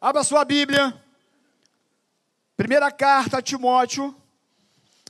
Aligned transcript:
Abra 0.00 0.22
sua 0.22 0.44
Bíblia. 0.44 1.02
Primeira 2.56 2.90
carta 2.90 3.38
a 3.38 3.42
Timóteo, 3.42 4.14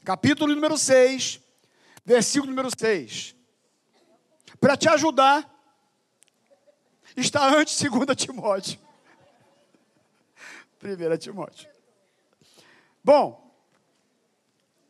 capítulo 0.05 0.53
número 0.55 0.77
6, 0.77 1.41
versículo 2.05 2.51
número 2.51 2.69
6. 2.77 3.37
Para 4.61 4.77
te 4.77 4.88
ajudar, 4.88 5.49
está 7.17 7.46
antes 7.46 7.80
2 7.80 8.17
Timóteo. 8.17 8.80
1 10.82 11.18
Timóteo. 11.18 11.71
Bom, 13.03 13.57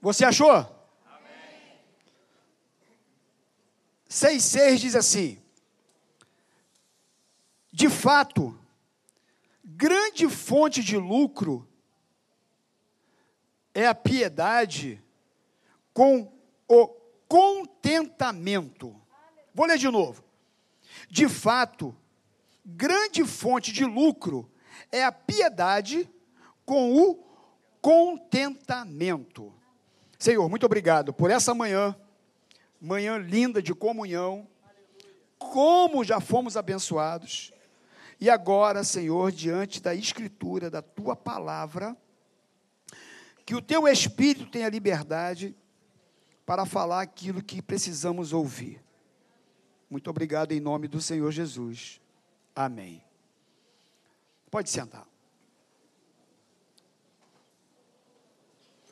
você 0.00 0.24
achou? 0.24 0.50
Amém. 0.50 1.80
6,6 4.08 4.76
diz 4.78 4.96
assim: 4.96 5.42
De 7.72 7.90
fato, 7.90 8.58
grande 9.77 10.27
fonte 10.30 10.82
de 10.82 10.96
lucro 10.96 11.69
é 13.74 13.87
a 13.87 13.95
piedade 13.95 15.02
com 15.92 16.33
o 16.66 16.88
contentamento. 17.28 18.98
Vou 19.55 19.66
ler 19.66 19.77
de 19.77 19.88
novo. 19.91 20.24
De 21.10 21.28
fato, 21.28 21.95
grande 22.64 23.23
fonte 23.24 23.70
de 23.70 23.84
lucro 23.84 24.50
é 24.91 25.05
a 25.05 25.12
piedade 25.12 26.08
com 26.64 26.97
o 26.97 27.22
contentamento. 27.83 29.52
Senhor, 30.19 30.48
muito 30.48 30.64
obrigado 30.64 31.12
por 31.12 31.30
essa 31.30 31.55
manhã, 31.55 31.95
manhã 32.80 33.19
linda 33.19 33.61
de 33.61 33.74
comunhão. 33.74 34.48
Como 35.38 36.02
já 36.02 36.19
fomos 36.19 36.56
abençoados. 36.56 37.52
E 38.20 38.30
agora, 38.30 38.83
Senhor, 38.83 39.30
diante 39.30 39.80
da 39.80 39.95
Escritura, 39.95 40.70
da 40.70 40.80
tua 40.80 41.15
palavra, 41.15 41.97
que 43.45 43.55
o 43.55 43.61
teu 43.61 43.86
Espírito 43.86 44.50
tenha 44.50 44.69
liberdade 44.69 45.55
para 46.47 46.64
falar 46.64 47.03
aquilo 47.03 47.42
que 47.42 47.61
precisamos 47.61 48.33
ouvir. 48.33 48.83
Muito 49.91 50.08
obrigado 50.08 50.53
em 50.53 50.61
nome 50.61 50.89
do 50.89 51.00
Senhor 51.00 51.31
Jesus. 51.31 52.00
Amém. 52.55 53.03
Pode 54.51 54.70
sentar. 54.70 55.06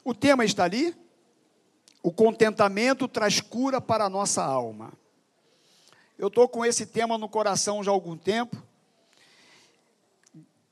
O 0.04 0.14
tema 0.14 0.44
está 0.44 0.64
ali. 0.64 0.94
O 2.02 2.12
contentamento 2.12 3.08
traz 3.08 3.40
cura 3.40 3.80
para 3.80 4.04
a 4.04 4.10
nossa 4.10 4.44
alma. 4.44 4.92
Eu 6.18 6.28
estou 6.28 6.46
com 6.46 6.64
esse 6.64 6.84
tema 6.84 7.16
no 7.16 7.28
coração 7.28 7.82
já 7.82 7.90
há 7.90 7.94
algum 7.94 8.16
tempo 8.16 8.62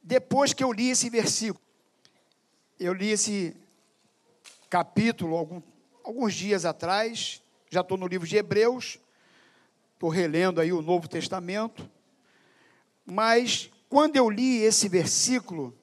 depois 0.03 0.53
que 0.53 0.65
eu 0.65 0.73
li 0.73 0.91
esse 0.91 1.09
versículo, 1.09 1.63
eu 2.79 2.93
li 2.93 3.11
esse 3.11 3.57
capítulo 4.69 5.37
algum, 5.37 5.63
alguns 6.03 6.35
dias 6.35 6.65
atrás, 6.65 7.41
já 7.71 7.83
estou 7.83 7.97
no 7.97 8.07
livro 8.07 8.27
de 8.27 8.37
Hebreus, 8.37 8.99
estou 9.95 10.09
relendo 10.09 10.61
aí 10.61 10.73
o 10.73 10.83
Novo 10.83 11.09
Testamento, 11.09 11.89
mas 13.07 13.71
quando 13.89 14.17
eu 14.17 14.29
li 14.29 14.59
esse 14.59 14.89
versículo, 14.89 15.79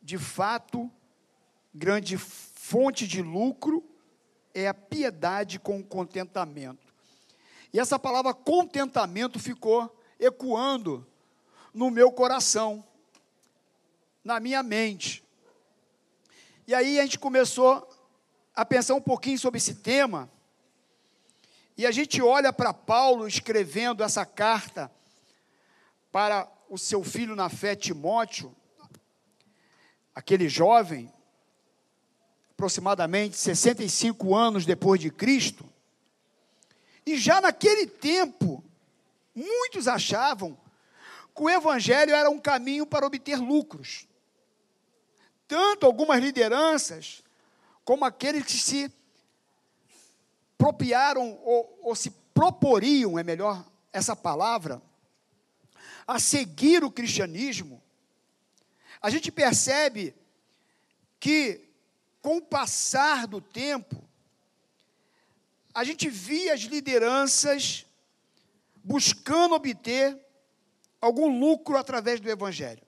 de 0.00 0.16
fato, 0.16 0.90
grande 1.74 2.16
fonte 2.16 3.06
de 3.06 3.20
lucro 3.20 3.84
é 4.54 4.68
a 4.68 4.74
piedade 4.74 5.58
com 5.58 5.82
contentamento. 5.82 6.94
E 7.72 7.80
essa 7.80 7.98
palavra 7.98 8.32
contentamento 8.32 9.38
ficou 9.38 9.94
ecoando 10.18 11.06
no 11.74 11.90
meu 11.90 12.10
coração 12.10 12.84
na 14.24 14.40
minha 14.40 14.62
mente. 14.62 15.24
E 16.66 16.74
aí 16.74 16.98
a 16.98 17.02
gente 17.02 17.18
começou 17.18 17.88
a 18.54 18.64
pensar 18.64 18.94
um 18.94 19.00
pouquinho 19.00 19.38
sobre 19.38 19.58
esse 19.58 19.76
tema. 19.76 20.30
E 21.76 21.86
a 21.86 21.90
gente 21.90 22.20
olha 22.20 22.52
para 22.52 22.74
Paulo 22.74 23.26
escrevendo 23.28 24.02
essa 24.02 24.26
carta 24.26 24.90
para 26.10 26.50
o 26.68 26.76
seu 26.76 27.04
filho 27.04 27.36
na 27.36 27.48
fé, 27.48 27.76
Timóteo, 27.76 28.54
aquele 30.12 30.48
jovem, 30.48 31.12
aproximadamente 32.50 33.36
65 33.36 34.34
anos 34.34 34.66
depois 34.66 35.00
de 35.00 35.10
Cristo. 35.10 35.64
E 37.06 37.16
já 37.16 37.40
naquele 37.40 37.86
tempo, 37.86 38.64
muitos 39.32 39.86
achavam 39.86 40.58
que 41.32 41.42
o 41.42 41.48
evangelho 41.48 42.12
era 42.12 42.28
um 42.28 42.40
caminho 42.40 42.84
para 42.84 43.06
obter 43.06 43.38
lucros 43.38 44.07
tanto 45.48 45.86
algumas 45.86 46.22
lideranças, 46.22 47.22
como 47.84 48.04
aqueles 48.04 48.44
que 48.44 48.52
se 48.52 48.92
propriaram 50.58 51.38
ou, 51.42 51.78
ou 51.82 51.96
se 51.96 52.10
proporiam, 52.34 53.18
é 53.18 53.24
melhor 53.24 53.64
essa 53.92 54.14
palavra, 54.14 54.82
a 56.06 56.18
seguir 56.18 56.84
o 56.84 56.90
cristianismo, 56.90 57.82
a 59.00 59.08
gente 59.08 59.32
percebe 59.32 60.14
que, 61.18 61.68
com 62.20 62.36
o 62.36 62.42
passar 62.42 63.26
do 63.26 63.40
tempo, 63.40 64.04
a 65.72 65.84
gente 65.84 66.08
via 66.08 66.54
as 66.54 66.60
lideranças 66.62 67.86
buscando 68.82 69.54
obter 69.54 70.18
algum 71.00 71.38
lucro 71.38 71.76
através 71.76 72.20
do 72.20 72.28
Evangelho. 72.28 72.82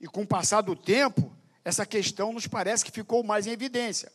E 0.00 0.06
com 0.06 0.22
o 0.22 0.26
passar 0.26 0.60
do 0.60 0.76
tempo, 0.76 1.33
essa 1.64 1.86
questão 1.86 2.32
nos 2.32 2.46
parece 2.46 2.84
que 2.84 2.90
ficou 2.90 3.24
mais 3.24 3.46
em 3.46 3.50
evidência. 3.50 4.12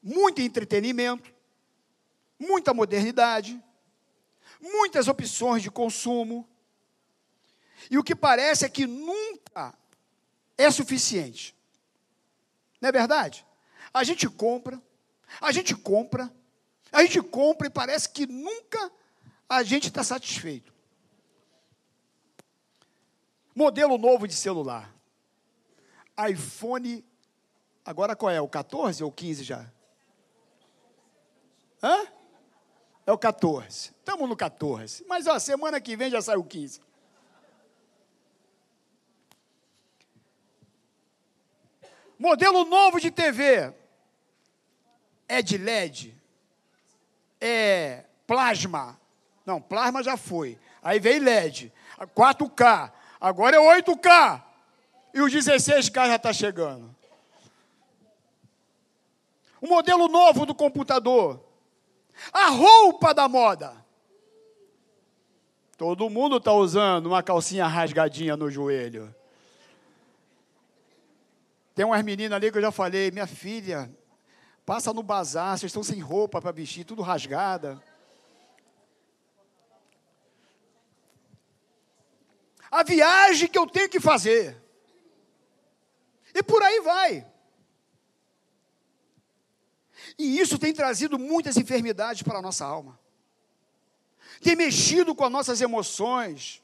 Muito 0.00 0.40
entretenimento, 0.40 1.34
muita 2.38 2.72
modernidade, 2.72 3.60
muitas 4.60 5.08
opções 5.08 5.62
de 5.62 5.70
consumo. 5.70 6.48
E 7.90 7.98
o 7.98 8.04
que 8.04 8.14
parece 8.14 8.64
é 8.64 8.68
que 8.68 8.86
nunca 8.86 9.74
é 10.56 10.70
suficiente. 10.70 11.54
Não 12.80 12.88
é 12.88 12.92
verdade? 12.92 13.44
A 13.92 14.04
gente 14.04 14.28
compra, 14.28 14.80
a 15.40 15.50
gente 15.50 15.74
compra, 15.74 16.32
a 16.92 17.02
gente 17.02 17.20
compra 17.20 17.66
e 17.66 17.70
parece 17.70 18.08
que 18.08 18.26
nunca 18.26 18.92
a 19.48 19.64
gente 19.64 19.88
está 19.88 20.04
satisfeito. 20.04 20.72
Modelo 23.52 23.98
novo 23.98 24.28
de 24.28 24.34
celular 24.34 24.95
iPhone. 26.30 27.04
Agora 27.84 28.16
qual 28.16 28.30
é? 28.30 28.40
O 28.40 28.48
14 28.48 29.02
ou 29.02 29.10
o 29.10 29.12
15 29.12 29.44
já? 29.44 29.66
Hã? 31.82 32.06
É 33.06 33.12
o 33.12 33.18
14. 33.18 33.90
Estamos 33.90 34.28
no 34.28 34.36
14. 34.36 35.04
Mas 35.08 35.26
ó, 35.26 35.38
semana 35.38 35.80
que 35.80 35.96
vem 35.96 36.10
já 36.10 36.20
sai 36.20 36.36
o 36.36 36.44
15. 36.44 36.80
Modelo 42.18 42.64
novo 42.64 42.98
de 42.98 43.10
TV. 43.10 43.72
É 45.28 45.42
de 45.42 45.58
LED? 45.58 46.16
É 47.40 48.04
plasma? 48.26 48.98
Não, 49.44 49.60
plasma 49.60 50.02
já 50.02 50.16
foi. 50.16 50.58
Aí 50.82 50.98
veio 50.98 51.22
LED. 51.22 51.72
4K. 51.98 52.92
Agora 53.20 53.56
é 53.56 53.80
8K. 53.80 54.45
E 55.16 55.20
o 55.22 55.28
16K 55.28 56.08
já 56.08 56.16
está 56.16 56.30
chegando. 56.30 56.94
O 59.62 59.66
modelo 59.66 60.08
novo 60.08 60.44
do 60.44 60.54
computador. 60.54 61.42
A 62.30 62.48
roupa 62.48 63.14
da 63.14 63.26
moda. 63.26 63.74
Todo 65.78 66.10
mundo 66.10 66.36
está 66.36 66.52
usando 66.52 67.06
uma 67.06 67.22
calcinha 67.22 67.66
rasgadinha 67.66 68.36
no 68.36 68.50
joelho. 68.50 69.14
Tem 71.74 71.86
umas 71.86 72.04
meninas 72.04 72.36
ali 72.36 72.52
que 72.52 72.58
eu 72.58 72.62
já 72.62 72.70
falei, 72.70 73.10
minha 73.10 73.26
filha, 73.26 73.90
passa 74.66 74.92
no 74.92 75.02
bazar, 75.02 75.56
vocês 75.56 75.70
estão 75.70 75.82
sem 75.82 75.98
roupa 75.98 76.42
para 76.42 76.52
vestir, 76.52 76.84
tudo 76.84 77.00
rasgada. 77.00 77.82
A 82.70 82.82
viagem 82.82 83.48
que 83.48 83.58
eu 83.58 83.66
tenho 83.66 83.88
que 83.88 83.98
fazer. 83.98 84.65
E 86.36 86.42
por 86.42 86.62
aí 86.62 86.80
vai. 86.80 87.26
E 90.18 90.38
isso 90.38 90.58
tem 90.58 90.70
trazido 90.70 91.18
muitas 91.18 91.56
enfermidades 91.56 92.22
para 92.22 92.40
a 92.40 92.42
nossa 92.42 92.62
alma. 92.62 93.00
Tem 94.42 94.54
mexido 94.54 95.14
com 95.14 95.24
as 95.24 95.32
nossas 95.32 95.62
emoções. 95.62 96.62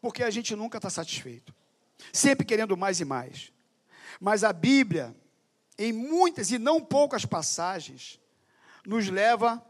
Porque 0.00 0.22
a 0.22 0.30
gente 0.30 0.54
nunca 0.54 0.78
está 0.78 0.88
satisfeito. 0.88 1.52
Sempre 2.12 2.46
querendo 2.46 2.76
mais 2.76 3.00
e 3.00 3.04
mais. 3.04 3.52
Mas 4.20 4.44
a 4.44 4.52
Bíblia, 4.52 5.12
em 5.76 5.92
muitas 5.92 6.52
e 6.52 6.58
não 6.58 6.80
poucas 6.80 7.24
passagens, 7.24 8.20
nos 8.86 9.08
leva 9.08 9.60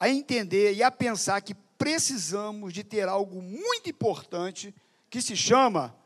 a 0.00 0.08
entender 0.08 0.74
e 0.74 0.82
a 0.82 0.90
pensar 0.90 1.40
que 1.42 1.54
precisamos 1.54 2.72
de 2.72 2.82
ter 2.82 3.08
algo 3.08 3.40
muito 3.40 3.88
importante 3.88 4.74
que 5.08 5.22
se 5.22 5.36
chama 5.36 5.96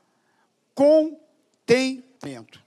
contentamento. 1.69 2.63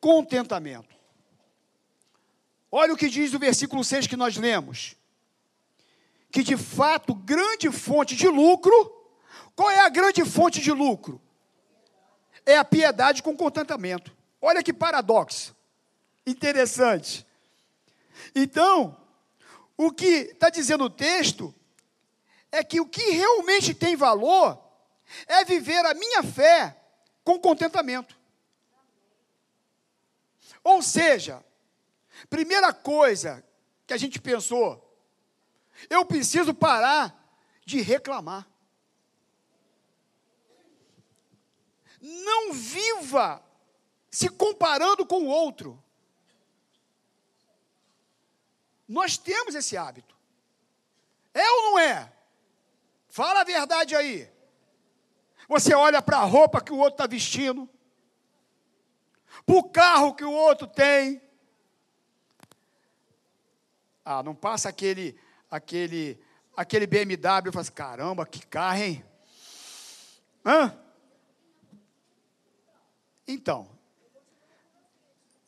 Contentamento. 0.00 0.96
Olha 2.72 2.94
o 2.94 2.96
que 2.96 3.08
diz 3.08 3.34
o 3.34 3.38
versículo 3.38 3.84
6 3.84 4.06
que 4.06 4.16
nós 4.16 4.36
lemos. 4.36 4.96
Que 6.30 6.42
de 6.42 6.56
fato, 6.56 7.14
grande 7.14 7.70
fonte 7.70 8.16
de 8.16 8.28
lucro, 8.28 8.72
qual 9.54 9.70
é 9.70 9.80
a 9.80 9.88
grande 9.88 10.24
fonte 10.24 10.60
de 10.60 10.72
lucro? 10.72 11.20
É 12.44 12.56
a 12.56 12.64
piedade 12.64 13.22
com 13.22 13.36
contentamento. 13.36 14.14
Olha 14.40 14.62
que 14.62 14.72
paradoxo. 14.72 15.54
Interessante. 16.26 17.26
Então, 18.34 18.96
o 19.76 19.92
que 19.92 20.06
está 20.06 20.48
dizendo 20.48 20.84
o 20.84 20.90
texto 20.90 21.54
é 22.50 22.64
que 22.64 22.80
o 22.80 22.86
que 22.86 23.10
realmente 23.10 23.74
tem 23.74 23.96
valor 23.96 24.58
é 25.26 25.44
viver 25.44 25.84
a 25.84 25.94
minha 25.94 26.22
fé 26.22 26.76
com 27.26 27.40
contentamento. 27.40 28.16
Ou 30.62 30.80
seja, 30.80 31.44
primeira 32.30 32.72
coisa 32.72 33.44
que 33.84 33.92
a 33.92 33.96
gente 33.96 34.20
pensou, 34.20 34.96
eu 35.90 36.06
preciso 36.06 36.54
parar 36.54 37.12
de 37.64 37.80
reclamar. 37.80 38.48
Não 42.00 42.52
viva 42.52 43.44
se 44.08 44.28
comparando 44.28 45.04
com 45.04 45.24
o 45.24 45.26
outro. 45.26 45.82
Nós 48.86 49.18
temos 49.18 49.56
esse 49.56 49.76
hábito. 49.76 50.16
É 51.34 51.50
ou 51.50 51.62
não 51.62 51.78
é? 51.80 52.12
Fala 53.08 53.40
a 53.40 53.44
verdade 53.44 53.96
aí. 53.96 54.35
Você 55.48 55.74
olha 55.74 56.02
para 56.02 56.18
a 56.18 56.24
roupa 56.24 56.60
que 56.60 56.72
o 56.72 56.78
outro 56.78 56.94
está 56.94 57.06
vestindo, 57.06 57.68
para 59.44 59.56
o 59.56 59.68
carro 59.68 60.14
que 60.14 60.24
o 60.24 60.32
outro 60.32 60.66
tem. 60.66 61.22
Ah, 64.04 64.22
não 64.22 64.34
passa 64.34 64.68
aquele, 64.68 65.18
aquele, 65.50 66.20
aquele 66.56 66.86
BMW 66.86 67.48
e 67.48 67.52
fala 67.52 67.60
assim, 67.60 67.72
caramba, 67.72 68.26
que 68.26 68.44
carro, 68.46 68.78
hein? 68.78 69.04
Hã? 70.44 70.76
Então. 73.26 73.68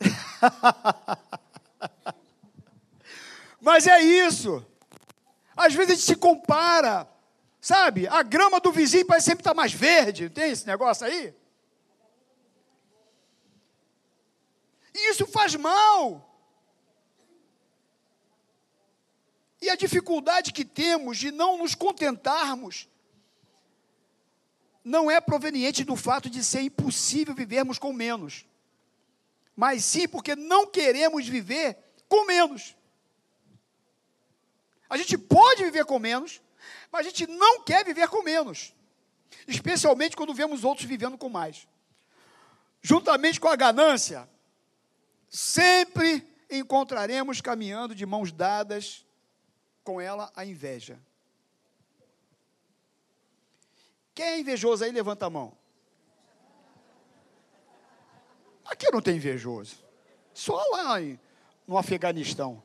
Mas 3.60 3.86
é 3.86 4.00
isso. 4.00 4.64
Às 5.56 5.74
vezes 5.74 5.90
a 5.90 5.94
gente 5.94 6.04
se 6.04 6.16
compara, 6.16 7.08
sabe? 7.60 8.06
A 8.08 8.22
grama 8.22 8.60
do 8.60 8.72
vizinho 8.72 9.06
parece 9.06 9.26
sempre 9.26 9.40
estar 9.40 9.54
mais 9.54 9.72
verde. 9.72 10.28
Tem 10.30 10.50
esse 10.50 10.66
negócio 10.66 11.06
aí? 11.06 11.34
E 14.94 15.10
isso 15.10 15.26
faz 15.26 15.54
mal. 15.54 16.24
E 19.60 19.70
a 19.70 19.76
dificuldade 19.76 20.52
que 20.52 20.64
temos 20.64 21.18
de 21.18 21.30
não 21.30 21.58
nos 21.58 21.74
contentarmos 21.74 22.88
não 24.84 25.10
é 25.10 25.20
proveniente 25.20 25.84
do 25.84 25.96
fato 25.96 26.30
de 26.30 26.42
ser 26.42 26.62
impossível 26.62 27.34
vivermos 27.34 27.78
com 27.78 27.92
menos, 27.92 28.46
mas 29.54 29.84
sim 29.84 30.08
porque 30.08 30.34
não 30.34 30.66
queremos 30.66 31.26
viver 31.28 31.76
com 32.08 32.24
menos. 32.24 32.74
A 34.88 34.96
gente 34.96 35.18
pode 35.18 35.64
viver 35.64 35.84
com 35.84 35.98
menos, 35.98 36.40
mas 36.90 37.06
a 37.06 37.10
gente 37.10 37.26
não 37.26 37.62
quer 37.62 37.84
viver 37.84 38.08
com 38.08 38.22
menos. 38.22 38.74
Especialmente 39.46 40.16
quando 40.16 40.34
vemos 40.34 40.64
outros 40.64 40.86
vivendo 40.86 41.18
com 41.18 41.28
mais. 41.28 41.66
Juntamente 42.80 43.40
com 43.40 43.48
a 43.48 43.56
ganância, 43.56 44.28
sempre 45.28 46.26
encontraremos 46.50 47.40
caminhando 47.40 47.94
de 47.94 48.06
mãos 48.06 48.32
dadas 48.32 49.04
com 49.84 50.00
ela 50.00 50.32
a 50.34 50.44
inveja. 50.44 50.98
Quem 54.14 54.26
é 54.26 54.40
invejoso 54.40 54.84
aí, 54.84 54.90
levanta 54.90 55.26
a 55.26 55.30
mão. 55.30 55.56
Aqui 58.64 58.90
não 58.90 59.00
tem 59.00 59.16
invejoso. 59.16 59.76
Só 60.34 60.56
lá 60.72 60.96
no 61.66 61.78
Afeganistão. 61.78 62.62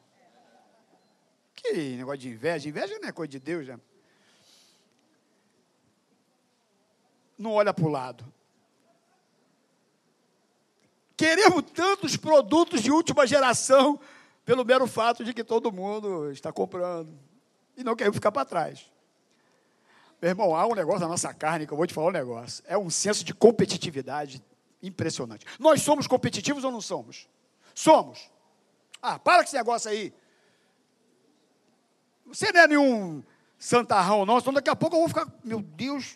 Que 1.56 1.96
negócio 1.96 2.20
de 2.20 2.30
inveja. 2.30 2.68
Inveja 2.68 3.00
não 3.00 3.08
é 3.08 3.12
coisa 3.12 3.32
de 3.32 3.40
Deus, 3.40 3.66
já. 3.66 3.80
Não 7.38 7.52
olha 7.54 7.74
para 7.74 7.86
o 7.86 7.90
lado. 7.90 8.34
Queremos 11.16 11.64
tantos 11.72 12.18
produtos 12.18 12.82
de 12.82 12.92
última 12.92 13.26
geração 13.26 14.00
pelo 14.46 14.66
mero 14.66 14.88
fato 14.88 15.24
de 15.24 15.34
que 15.34 15.44
todo 15.44 15.72
mundo 15.72 16.32
está 16.32 16.52
comprando. 16.52 17.18
E 17.78 17.84
não 17.84 17.96
queremos 17.96 18.18
ficar 18.18 18.32
para 18.32 18.46
trás. 18.46 18.92
Meu 20.22 20.30
irmão, 20.30 20.56
há 20.56 20.66
um 20.66 20.74
negócio 20.74 21.02
na 21.02 21.08
nossa 21.08 21.34
carne 21.34 21.68
que 21.68 21.74
eu 21.74 21.78
vou 21.78 21.86
te 21.86 21.94
falar 21.94 22.08
um 22.08 22.12
negócio. 22.12 22.64
É 22.68 22.78
um 22.78 22.90
senso 22.90 23.24
de 23.24 23.34
competitividade 23.34 24.44
impressionante. 24.82 25.46
Nós 25.60 25.82
somos 25.82 26.08
competitivos 26.08 26.64
ou 26.64 26.72
não 26.72 26.82
somos? 26.82 27.28
Somos. 27.74 28.30
Ah, 29.02 29.20
para 29.20 29.40
com 29.40 29.44
esse 29.44 29.56
negócio 29.56 29.90
aí. 29.90 30.14
Você 32.26 32.52
não 32.52 32.62
é 32.62 32.68
nenhum 32.68 33.24
santarrão, 33.60 34.26
não, 34.26 34.40
senão 34.40 34.54
daqui 34.54 34.70
a 34.70 34.76
pouco 34.76 34.96
eu 34.96 35.00
vou 35.00 35.10
ficar, 35.10 35.28
meu 35.44 35.62
Deus. 35.62 36.16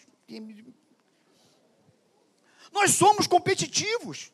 Nós 2.71 2.91
somos 2.91 3.27
competitivos. 3.27 4.31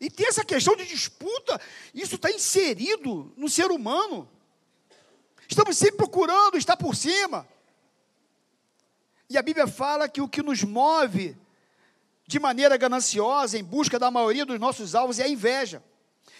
E 0.00 0.10
tem 0.10 0.26
essa 0.26 0.44
questão 0.44 0.74
de 0.74 0.86
disputa, 0.86 1.60
isso 1.92 2.14
está 2.14 2.30
inserido 2.30 3.32
no 3.36 3.48
ser 3.48 3.70
humano. 3.70 4.28
Estamos 5.46 5.76
sempre 5.76 5.98
procurando 5.98 6.56
estar 6.56 6.76
por 6.76 6.96
cima. 6.96 7.46
E 9.28 9.36
a 9.36 9.42
Bíblia 9.42 9.66
fala 9.66 10.08
que 10.08 10.20
o 10.20 10.28
que 10.28 10.42
nos 10.42 10.62
move 10.62 11.36
de 12.26 12.38
maneira 12.38 12.76
gananciosa, 12.76 13.58
em 13.58 13.64
busca 13.64 13.98
da 13.98 14.10
maioria 14.10 14.46
dos 14.46 14.58
nossos 14.58 14.94
alvos, 14.94 15.18
é 15.18 15.24
a 15.24 15.28
inveja. 15.28 15.82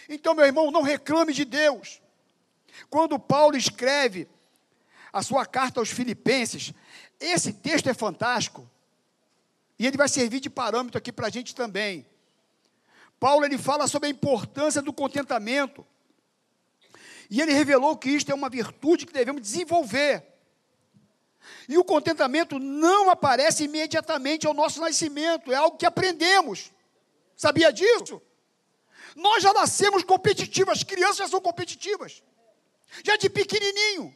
Então, 0.08 0.34
meu 0.34 0.44
irmão, 0.44 0.70
não 0.70 0.82
reclame 0.82 1.32
de 1.32 1.44
Deus. 1.44 2.00
Quando 2.88 3.18
Paulo 3.18 3.56
escreve 3.56 4.28
a 5.12 5.22
sua 5.22 5.44
carta 5.44 5.80
aos 5.80 5.90
Filipenses, 5.90 6.72
esse 7.18 7.52
texto 7.52 7.88
é 7.88 7.94
fantástico. 7.94 8.68
E 9.80 9.87
ele 9.87 9.96
vai 9.96 10.08
servir 10.08 10.40
de 10.40 10.50
parâmetro 10.50 10.99
aqui 10.99 11.10
para 11.10 11.28
a 11.28 11.30
gente 11.30 11.54
também. 11.54 12.06
Paulo 13.18 13.46
ele 13.46 13.56
fala 13.56 13.88
sobre 13.88 14.08
a 14.08 14.10
importância 14.10 14.82
do 14.82 14.92
contentamento. 14.92 15.87
E 17.30 17.40
ele 17.40 17.52
revelou 17.52 17.96
que 17.96 18.10
isto 18.10 18.30
é 18.30 18.34
uma 18.34 18.50
virtude 18.50 19.06
que 19.06 19.12
devemos 19.12 19.40
desenvolver. 19.40 20.22
E 21.66 21.78
o 21.78 21.82
contentamento 21.82 22.58
não 22.58 23.08
aparece 23.08 23.64
imediatamente 23.64 24.46
ao 24.46 24.52
nosso 24.52 24.80
nascimento, 24.80 25.50
é 25.50 25.56
algo 25.56 25.78
que 25.78 25.87
aprendemos. 25.87 26.70
Sabia 27.34 27.72
disso? 27.72 28.20
Nós 29.16 29.42
já 29.42 29.54
nascemos 29.54 30.04
competitivos, 30.04 30.75
as 30.75 30.84
crianças 30.84 31.16
já 31.16 31.28
são 31.28 31.40
competitivas 31.40 32.22
já 33.04 33.16
de 33.16 33.30
pequenininho. 33.30 34.14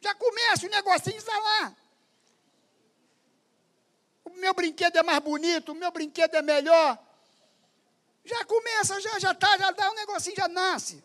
Já 0.00 0.14
começa 0.14 0.66
o 0.66 0.70
negocinho 0.70 1.16
está 1.16 1.36
lá. 1.36 1.76
O 4.24 4.30
meu 4.30 4.54
brinquedo 4.54 4.96
é 4.96 5.02
mais 5.02 5.18
bonito, 5.20 5.72
o 5.72 5.74
meu 5.74 5.90
brinquedo 5.90 6.34
é 6.34 6.42
melhor. 6.42 6.98
Já 8.24 8.44
começa, 8.44 9.00
já 9.00 9.18
já 9.18 9.34
tá, 9.34 9.58
já 9.58 9.70
dá 9.70 9.90
um 9.90 9.94
negocinho, 9.94 10.36
já 10.36 10.48
nasce. 10.48 11.02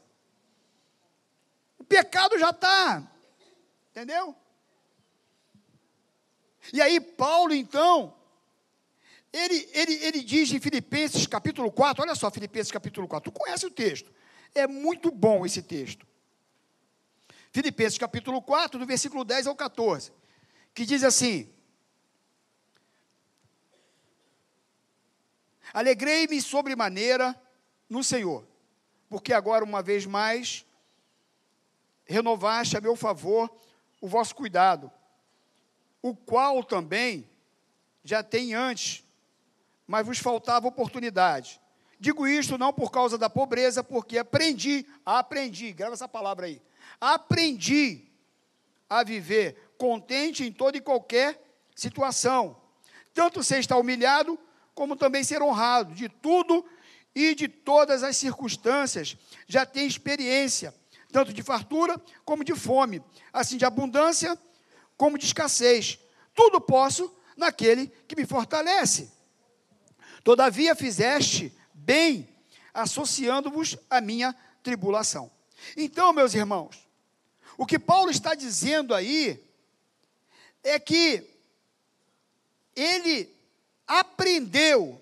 O 1.78 1.84
pecado 1.84 2.38
já 2.38 2.52
está. 2.52 3.04
Entendeu? 3.92 4.36
E 6.72 6.82
aí 6.82 7.00
Paulo 7.00 7.54
então, 7.54 8.14
ele, 9.32 9.70
ele, 9.74 9.94
ele 10.06 10.24
diz 10.24 10.52
em 10.52 10.60
Filipenses 10.60 11.26
capítulo 11.26 11.72
4, 11.72 12.04
olha 12.04 12.16
só, 12.16 12.30
Filipenses 12.30 12.72
capítulo 12.72 13.08
4, 13.08 13.32
tu 13.32 13.38
conhece 13.38 13.66
o 13.66 13.72
texto. 13.72 14.12
É 14.54 14.68
muito 14.68 15.12
bom 15.12 15.46
esse 15.46 15.62
texto. 15.62 16.06
Filipenses 17.52 17.98
capítulo 17.98 18.42
4, 18.42 18.80
do 18.80 18.86
versículo 18.86 19.24
10 19.24 19.48
ao 19.48 19.56
14, 19.56 20.12
que 20.74 20.86
diz 20.86 21.04
assim: 21.04 21.52
Alegrei-me 25.74 26.42
sobremaneira 26.42 27.36
no 27.90 28.04
Senhor, 28.04 28.46
porque 29.10 29.34
agora, 29.34 29.64
uma 29.64 29.82
vez 29.82 30.06
mais, 30.06 30.66
renovaste 32.06 32.78
a 32.78 32.82
meu 32.82 32.96
favor 32.96 33.50
o 34.00 34.08
vosso 34.08 34.36
cuidado, 34.36 34.92
o 36.02 36.16
qual 36.16 36.64
também 36.64 37.30
já 38.04 38.24
tem 38.24 38.54
antes, 38.54 39.04
mas 39.86 40.06
vos 40.06 40.20
faltava 40.20 40.68
oportunidade. 40.68 41.60
Digo 42.00 42.28
isto 42.28 42.58
não 42.58 42.72
por 42.72 42.92
causa 42.92 43.18
da 43.18 43.30
pobreza, 43.30 43.84
porque 43.84 44.18
aprendi, 44.18 44.86
aprendi, 45.06 45.74
grava 45.74 45.94
essa 45.94 46.08
palavra 46.08 46.46
aí. 46.46 46.62
Aprendi 47.02 48.06
a 48.90 49.04
viver 49.04 49.74
contente 49.78 50.44
em 50.44 50.52
toda 50.52 50.78
e 50.78 50.82
qualquer 50.82 51.42
situação. 51.76 52.56
Tanto 53.14 53.44
ser 53.44 53.60
estar 53.60 53.78
humilhado, 53.78 54.40
como 54.78 54.96
também 54.96 55.24
ser 55.24 55.42
honrado. 55.42 55.96
De 55.96 56.08
tudo 56.08 56.64
e 57.16 57.34
de 57.34 57.48
todas 57.48 58.04
as 58.04 58.16
circunstâncias 58.16 59.18
já 59.48 59.66
tem 59.66 59.88
experiência, 59.88 60.72
tanto 61.12 61.34
de 61.34 61.42
fartura 61.42 62.00
como 62.24 62.44
de 62.44 62.54
fome, 62.54 63.04
assim 63.34 63.58
de 63.58 63.66
abundância 63.66 64.38
como 64.96 65.18
de 65.18 65.26
escassez. 65.26 65.98
Tudo 66.36 66.62
posso 66.62 67.12
naquele 67.36 67.88
que 68.08 68.16
me 68.16 68.24
fortalece. 68.24 69.12
Todavia 70.24 70.76
fizeste 70.76 71.52
bem, 71.74 72.30
associando-vos 72.72 73.76
à 73.90 74.00
minha 74.00 74.36
tribulação. 74.62 75.32
Então, 75.76 76.14
meus 76.14 76.36
irmãos, 76.36 76.88
o 77.58 77.66
que 77.66 77.80
Paulo 77.80 78.12
está 78.12 78.36
dizendo 78.36 78.94
aí 78.94 79.44
é 80.64 80.78
que 80.78 81.28
ele 82.76 83.37
aprendeu 83.88 85.02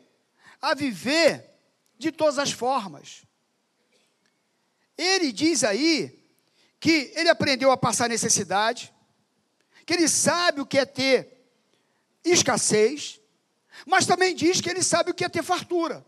a 0.61 0.73
viver 0.73 1.49
de 1.97 2.11
todas 2.11 2.37
as 2.37 2.51
formas. 2.51 3.23
Ele 4.97 5.31
diz 5.31 5.63
aí 5.63 6.23
que 6.79 7.11
ele 7.15 7.29
aprendeu 7.29 7.71
a 7.71 7.77
passar 7.77 8.07
necessidade, 8.07 8.93
que 9.85 9.93
ele 9.93 10.07
sabe 10.07 10.61
o 10.61 10.65
que 10.65 10.77
é 10.77 10.85
ter 10.85 11.35
escassez, 12.23 13.19
mas 13.85 14.05
também 14.05 14.35
diz 14.35 14.61
que 14.61 14.69
ele 14.69 14.83
sabe 14.83 15.11
o 15.11 15.13
que 15.13 15.25
é 15.25 15.29
ter 15.29 15.43
fartura. 15.43 16.05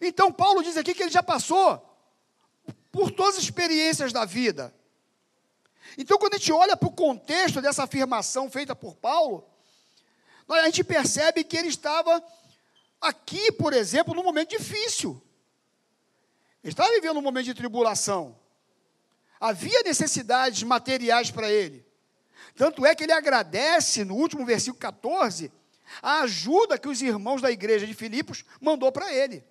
Então, 0.00 0.32
Paulo 0.32 0.62
diz 0.62 0.76
aqui 0.76 0.94
que 0.94 1.02
ele 1.02 1.10
já 1.10 1.22
passou 1.22 1.82
por 2.92 3.10
todas 3.10 3.36
as 3.36 3.44
experiências 3.44 4.12
da 4.12 4.24
vida. 4.24 4.74
Então, 5.96 6.18
quando 6.18 6.34
a 6.34 6.38
gente 6.38 6.52
olha 6.52 6.76
para 6.76 6.88
o 6.88 6.92
contexto 6.92 7.62
dessa 7.62 7.84
afirmação 7.84 8.50
feita 8.50 8.74
por 8.76 8.96
Paulo, 8.96 9.48
a 10.48 10.66
gente 10.66 10.84
percebe 10.84 11.42
que 11.42 11.56
ele 11.56 11.68
estava 11.68 12.22
aqui, 13.00 13.50
por 13.52 13.72
exemplo, 13.72 14.14
num 14.14 14.22
momento 14.22 14.50
difícil. 14.50 15.20
Ele 16.62 16.72
estava 16.72 16.90
vivendo 16.90 17.18
um 17.18 17.22
momento 17.22 17.46
de 17.46 17.54
tribulação. 17.54 18.38
Havia 19.40 19.82
necessidades 19.82 20.62
materiais 20.62 21.30
para 21.30 21.50
ele. 21.50 21.86
Tanto 22.56 22.86
é 22.86 22.94
que 22.94 23.04
ele 23.04 23.12
agradece, 23.12 24.04
no 24.04 24.14
último 24.14 24.46
versículo 24.46 24.80
14, 24.80 25.52
a 26.02 26.20
ajuda 26.20 26.78
que 26.78 26.88
os 26.88 27.02
irmãos 27.02 27.42
da 27.42 27.50
igreja 27.50 27.86
de 27.86 27.94
Filipos 27.94 28.44
mandou 28.60 28.90
para 28.90 29.12
ele. 29.12 29.44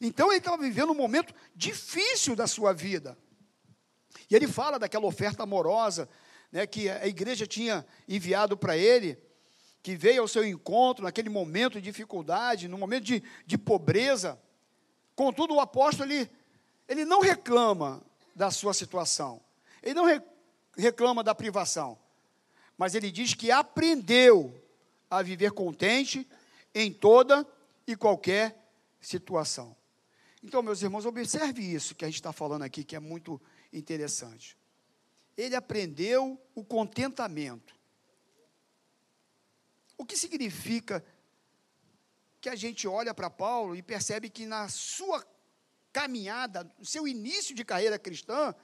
Então 0.00 0.28
ele 0.28 0.38
estava 0.38 0.58
vivendo 0.58 0.90
um 0.90 0.94
momento 0.94 1.34
difícil 1.54 2.34
da 2.34 2.46
sua 2.46 2.72
vida. 2.72 3.16
E 4.28 4.34
ele 4.34 4.48
fala 4.48 4.78
daquela 4.78 5.06
oferta 5.06 5.42
amorosa 5.42 6.08
né, 6.50 6.66
que 6.66 6.88
a 6.88 7.06
igreja 7.06 7.46
tinha 7.46 7.86
enviado 8.08 8.56
para 8.56 8.76
ele, 8.76 9.18
que 9.84 9.94
veio 9.94 10.22
ao 10.22 10.28
seu 10.28 10.42
encontro 10.46 11.04
naquele 11.04 11.28
momento 11.28 11.74
de 11.74 11.82
dificuldade, 11.82 12.68
no 12.68 12.78
momento 12.78 13.04
de, 13.04 13.22
de 13.44 13.58
pobreza. 13.58 14.40
Contudo, 15.14 15.54
o 15.54 15.60
apóstolo, 15.60 16.10
ele, 16.10 16.30
ele 16.88 17.04
não 17.04 17.20
reclama 17.20 18.02
da 18.34 18.50
sua 18.50 18.72
situação, 18.72 19.42
ele 19.82 19.92
não 19.92 20.06
re, 20.06 20.22
reclama 20.74 21.22
da 21.22 21.34
privação, 21.34 21.98
mas 22.78 22.94
ele 22.94 23.10
diz 23.10 23.34
que 23.34 23.50
aprendeu 23.50 24.58
a 25.10 25.20
viver 25.20 25.52
contente 25.52 26.26
em 26.74 26.90
toda 26.90 27.46
e 27.86 27.94
qualquer 27.94 28.56
situação. 29.02 29.76
Então, 30.42 30.62
meus 30.62 30.80
irmãos, 30.80 31.04
observe 31.04 31.60
isso 31.60 31.94
que 31.94 32.06
a 32.06 32.08
gente 32.08 32.16
está 32.16 32.32
falando 32.32 32.62
aqui, 32.62 32.84
que 32.84 32.96
é 32.96 33.00
muito 33.00 33.38
interessante. 33.70 34.56
Ele 35.36 35.54
aprendeu 35.54 36.40
o 36.54 36.64
contentamento. 36.64 37.73
O 40.04 40.06
que 40.06 40.18
significa 40.18 41.02
que 42.38 42.50
a 42.50 42.54
gente 42.54 42.86
olha 42.86 43.14
para 43.14 43.30
Paulo 43.30 43.74
e 43.74 43.82
percebe 43.82 44.28
que 44.28 44.44
na 44.44 44.68
sua 44.68 45.26
caminhada, 45.90 46.70
no 46.78 46.84
seu 46.84 47.08
início 47.08 47.54
de 47.54 47.64
carreira 47.64 47.98
cristã, 47.98 48.54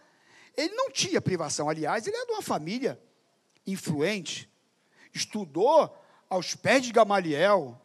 ele 0.54 0.74
não 0.74 0.90
tinha 0.90 1.18
privação. 1.18 1.66
Aliás, 1.70 2.06
ele 2.06 2.14
é 2.14 2.26
de 2.26 2.32
uma 2.32 2.42
família 2.42 3.02
influente, 3.66 4.50
estudou 5.14 5.98
aos 6.28 6.54
pés 6.54 6.84
de 6.84 6.92
Gamaliel, 6.92 7.80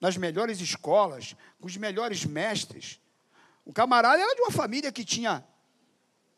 nas 0.00 0.16
melhores 0.16 0.60
escolas, 0.60 1.34
com 1.60 1.66
os 1.66 1.76
melhores 1.76 2.24
mestres. 2.24 3.00
O 3.64 3.72
camarada 3.72 4.22
era 4.22 4.36
de 4.36 4.42
uma 4.42 4.52
família 4.52 4.92
que 4.92 5.04
tinha 5.04 5.44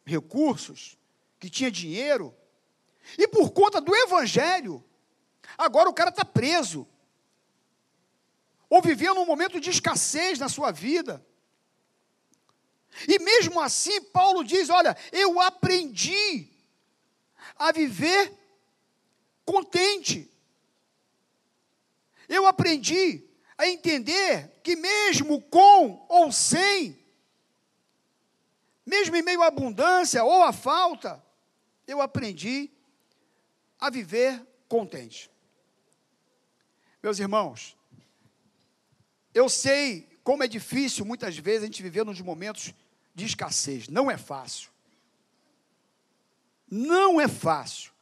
recursos, 0.07 0.97
que 1.39 1.51
tinha 1.51 1.71
dinheiro, 1.71 2.35
e 3.19 3.29
por 3.29 3.51
conta 3.51 3.83
do 3.83 3.95
evangelho, 3.95 4.83
agora 5.57 5.89
o 5.89 5.95
cara 5.95 6.11
está 6.11 6.25
preso, 6.25 6.87
ou 8.69 8.83
vivendo 8.83 9.21
um 9.21 9.27
momento 9.27 9.61
de 9.61 9.71
escassez 9.71 10.39
na 10.39 10.49
sua 10.49 10.71
vida. 10.71 11.25
E 13.09 13.19
mesmo 13.19 13.61
assim, 13.61 14.01
Paulo 14.01 14.45
diz: 14.45 14.71
Olha, 14.71 14.97
eu 15.13 15.41
aprendi 15.41 16.49
a 17.57 17.73
viver 17.73 18.33
contente. 19.45 20.31
Eu 22.29 22.47
aprendi 22.47 23.25
a 23.57 23.69
entender 23.69 24.61
que, 24.63 24.75
mesmo 24.75 25.41
com 25.43 26.05
ou 26.09 26.33
sem, 26.33 26.99
mesmo 28.85 29.17
em 29.17 29.23
meio 29.23 29.43
à 29.43 29.47
abundância 29.47 30.25
ou 30.25 30.43
à 30.43 30.53
falta, 30.53 31.23
eu 31.87 32.01
aprendi 32.01 32.71
a 33.79 33.91
viver 33.91 34.45
contente. 34.69 35.31
Meus 37.05 37.19
irmãos, 37.19 37.77
eu 39.35 39.47
sei 39.47 40.09
como 40.25 40.43
é 40.43 40.49
difícil 40.49 41.05
muitas 41.05 41.37
vezes 41.37 41.65
a 41.65 41.67
gente 41.67 41.83
viver 41.83 42.03
nos 42.03 42.19
momentos 42.23 42.73
de 43.15 43.27
escassez. 43.27 43.89
Não 43.89 44.11
é 44.11 44.17
fácil. 44.17 44.71
Não 46.67 47.21
é 47.21 47.29
fácil. 47.29 47.93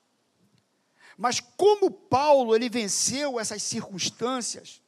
Mas 1.19 1.41
como 1.41 1.91
Paulo 1.91 2.55
ele 2.55 2.69
venceu 2.69 3.41
essas 3.41 3.65
circunstâncias, 3.65 4.81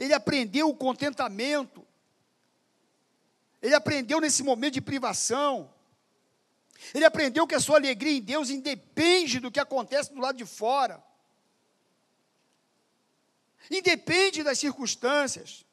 ele 0.00 0.12
aprendeu 0.12 0.68
o 0.68 0.74
contentamento, 0.74 1.86
ele 3.62 3.76
aprendeu 3.76 4.20
nesse 4.20 4.42
momento 4.42 4.74
de 4.74 4.80
privação, 4.80 5.72
ele 6.92 7.04
aprendeu 7.04 7.46
que 7.46 7.54
a 7.54 7.60
sua 7.60 7.76
alegria 7.76 8.18
em 8.18 8.20
Deus 8.20 8.50
independe 8.50 9.38
do 9.38 9.48
que 9.48 9.60
acontece 9.60 10.12
do 10.12 10.20
lado 10.20 10.36
de 10.36 10.44
fora, 10.44 11.00
independe 13.70 14.42
das 14.42 14.58
circunstâncias, 14.58 15.64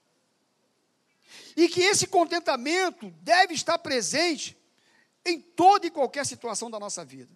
e 1.55 1.67
que 1.67 1.81
esse 1.81 2.07
contentamento 2.07 3.09
deve 3.21 3.53
estar 3.53 3.77
presente 3.77 4.57
em 5.25 5.39
toda 5.39 5.87
e 5.87 5.91
qualquer 5.91 6.25
situação 6.25 6.69
da 6.69 6.79
nossa 6.79 7.03
vida. 7.05 7.31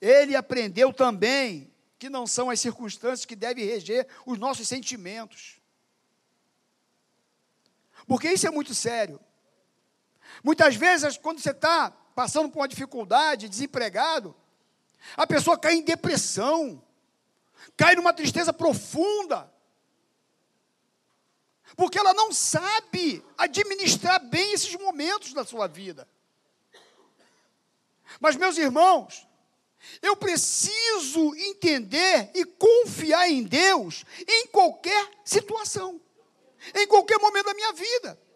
Ele 0.00 0.34
aprendeu 0.34 0.92
também 0.92 1.72
que 1.98 2.08
não 2.08 2.26
são 2.26 2.50
as 2.50 2.60
circunstâncias 2.60 3.24
que 3.24 3.36
devem 3.36 3.64
reger 3.64 4.06
os 4.24 4.38
nossos 4.38 4.68
sentimentos. 4.68 5.56
Porque 8.06 8.30
isso 8.30 8.46
é 8.46 8.50
muito 8.50 8.74
sério. 8.74 9.20
Muitas 10.42 10.76
vezes, 10.76 11.16
quando 11.16 11.40
você 11.40 11.50
está 11.50 11.90
passando 11.90 12.50
por 12.50 12.60
uma 12.60 12.68
dificuldade, 12.68 13.48
desempregado, 13.48 14.34
a 15.16 15.26
pessoa 15.26 15.58
cai 15.58 15.74
em 15.74 15.82
depressão, 15.82 16.82
cai 17.76 17.94
numa 17.94 18.12
tristeza 18.12 18.52
profunda, 18.52 19.52
porque 21.76 21.98
ela 21.98 22.12
não 22.14 22.32
sabe 22.32 23.24
administrar 23.36 24.20
bem 24.24 24.52
esses 24.52 24.74
momentos 24.74 25.32
da 25.32 25.44
sua 25.44 25.66
vida. 25.66 26.08
Mas, 28.20 28.36
meus 28.36 28.56
irmãos, 28.58 29.26
eu 30.02 30.16
preciso 30.16 31.34
entender 31.36 32.30
e 32.34 32.44
confiar 32.44 33.28
em 33.28 33.44
Deus 33.44 34.04
em 34.26 34.46
qualquer 34.48 35.10
situação, 35.24 36.00
em 36.74 36.86
qualquer 36.86 37.18
momento 37.18 37.46
da 37.46 37.54
minha 37.54 37.72
vida. 37.72 38.27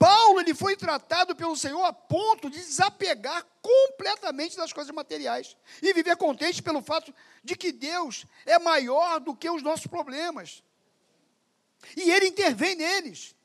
Paulo 0.00 0.40
ele 0.40 0.54
foi 0.54 0.78
tratado 0.78 1.36
pelo 1.36 1.54
Senhor 1.54 1.84
a 1.84 1.92
ponto 1.92 2.48
de 2.48 2.56
desapegar 2.56 3.46
completamente 3.60 4.56
das 4.56 4.72
coisas 4.72 4.94
materiais 4.94 5.54
e 5.82 5.92
viver 5.92 6.16
contente 6.16 6.62
pelo 6.62 6.80
fato 6.80 7.14
de 7.44 7.54
que 7.54 7.70
Deus 7.70 8.24
é 8.46 8.58
maior 8.58 9.20
do 9.20 9.36
que 9.36 9.50
os 9.50 9.62
nossos 9.62 9.86
problemas. 9.86 10.62
E 11.94 12.10
ele 12.10 12.28
intervém 12.28 12.74
neles. 12.76 13.36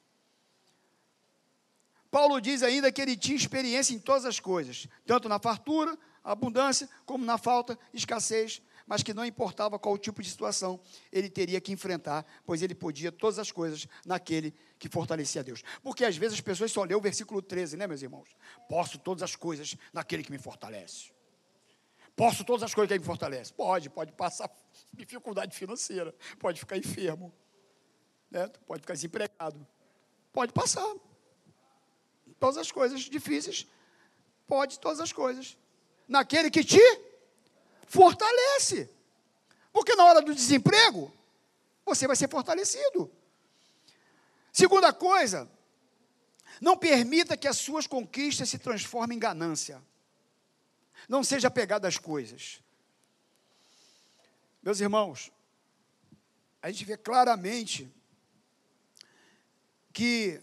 Paulo 2.09 2.39
diz 2.39 2.63
ainda 2.63 2.89
que 2.89 3.01
ele 3.01 3.17
tinha 3.17 3.35
experiência 3.35 3.93
em 3.93 3.99
todas 3.99 4.23
as 4.23 4.39
coisas, 4.39 4.87
tanto 5.05 5.27
na 5.27 5.39
fartura, 5.39 5.99
abundância, 6.23 6.89
como 7.05 7.25
na 7.25 7.37
falta, 7.37 7.77
escassez. 7.93 8.61
Mas 8.87 9.01
que 9.01 9.13
não 9.13 9.25
importava 9.25 9.79
qual 9.79 9.97
tipo 9.97 10.21
de 10.21 10.29
situação 10.29 10.79
ele 11.11 11.29
teria 11.29 11.59
que 11.59 11.71
enfrentar, 11.71 12.25
pois 12.45 12.61
ele 12.61 12.75
podia 12.75 13.11
todas 13.11 13.39
as 13.39 13.51
coisas 13.51 13.87
naquele 14.05 14.53
que 14.77 14.87
fortalecia 14.87 15.43
Deus. 15.43 15.63
Porque 15.81 16.05
às 16.05 16.15
vezes 16.15 16.35
as 16.35 16.41
pessoas 16.41 16.71
só 16.71 16.83
lêem 16.83 16.95
o 16.95 17.01
versículo 17.01 17.41
13, 17.41 17.77
né, 17.77 17.87
meus 17.87 18.01
irmãos? 18.01 18.29
Posso 18.69 18.99
todas 18.99 19.23
as 19.23 19.35
coisas 19.35 19.75
naquele 19.91 20.23
que 20.23 20.31
me 20.31 20.37
fortalece. 20.37 21.11
Posso 22.15 22.45
todas 22.45 22.63
as 22.63 22.73
coisas 22.73 22.87
que 22.87 22.93
ele 22.93 22.99
me 22.99 23.05
fortalece. 23.05 23.51
Pode, 23.53 23.89
pode 23.89 24.11
passar 24.13 24.49
dificuldade 24.93 25.55
financeira, 25.55 26.13
pode 26.39 26.59
ficar 26.59 26.77
enfermo, 26.77 27.33
né? 28.31 28.47
pode 28.67 28.81
ficar 28.81 28.93
desempregado. 28.93 29.67
Pode 30.31 30.53
passar. 30.53 30.93
Todas 32.39 32.57
as 32.57 32.71
coisas 32.71 33.01
difíceis, 33.01 33.65
pode 34.45 34.79
todas 34.79 34.99
as 34.99 35.11
coisas. 35.11 35.57
Naquele 36.07 36.51
que 36.51 36.63
te 36.63 36.79
fortalece. 37.85 38.89
Porque 39.71 39.95
na 39.95 40.05
hora 40.05 40.21
do 40.21 40.33
desemprego, 40.33 41.13
você 41.85 42.07
vai 42.07 42.15
ser 42.15 42.29
fortalecido. 42.29 43.11
Segunda 44.51 44.93
coisa, 44.93 45.49
não 46.61 46.77
permita 46.77 47.35
que 47.35 47.47
as 47.47 47.57
suas 47.57 47.85
conquistas 47.85 48.49
se 48.49 48.57
transformem 48.57 49.17
em 49.17 49.19
ganância. 49.19 49.81
Não 51.09 51.23
seja 51.23 51.49
apegado 51.49 51.85
às 51.85 51.97
coisas. 51.97 52.61
Meus 54.63 54.79
irmãos, 54.79 55.31
a 56.61 56.71
gente 56.71 56.85
vê 56.85 56.97
claramente 56.97 57.91
que 59.93 60.41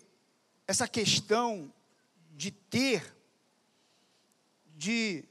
essa 0.66 0.86
questão 0.86 1.72
de 2.30 2.50
ter, 2.50 3.14
de 4.76 5.24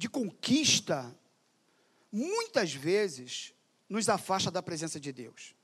de 0.00 0.08
conquista, 0.08 1.14
muitas 2.10 2.72
vezes 2.72 3.52
nos 3.86 4.08
afasta 4.08 4.50
da 4.50 4.62
presença 4.62 4.98
de 4.98 5.12
Deus. 5.12 5.54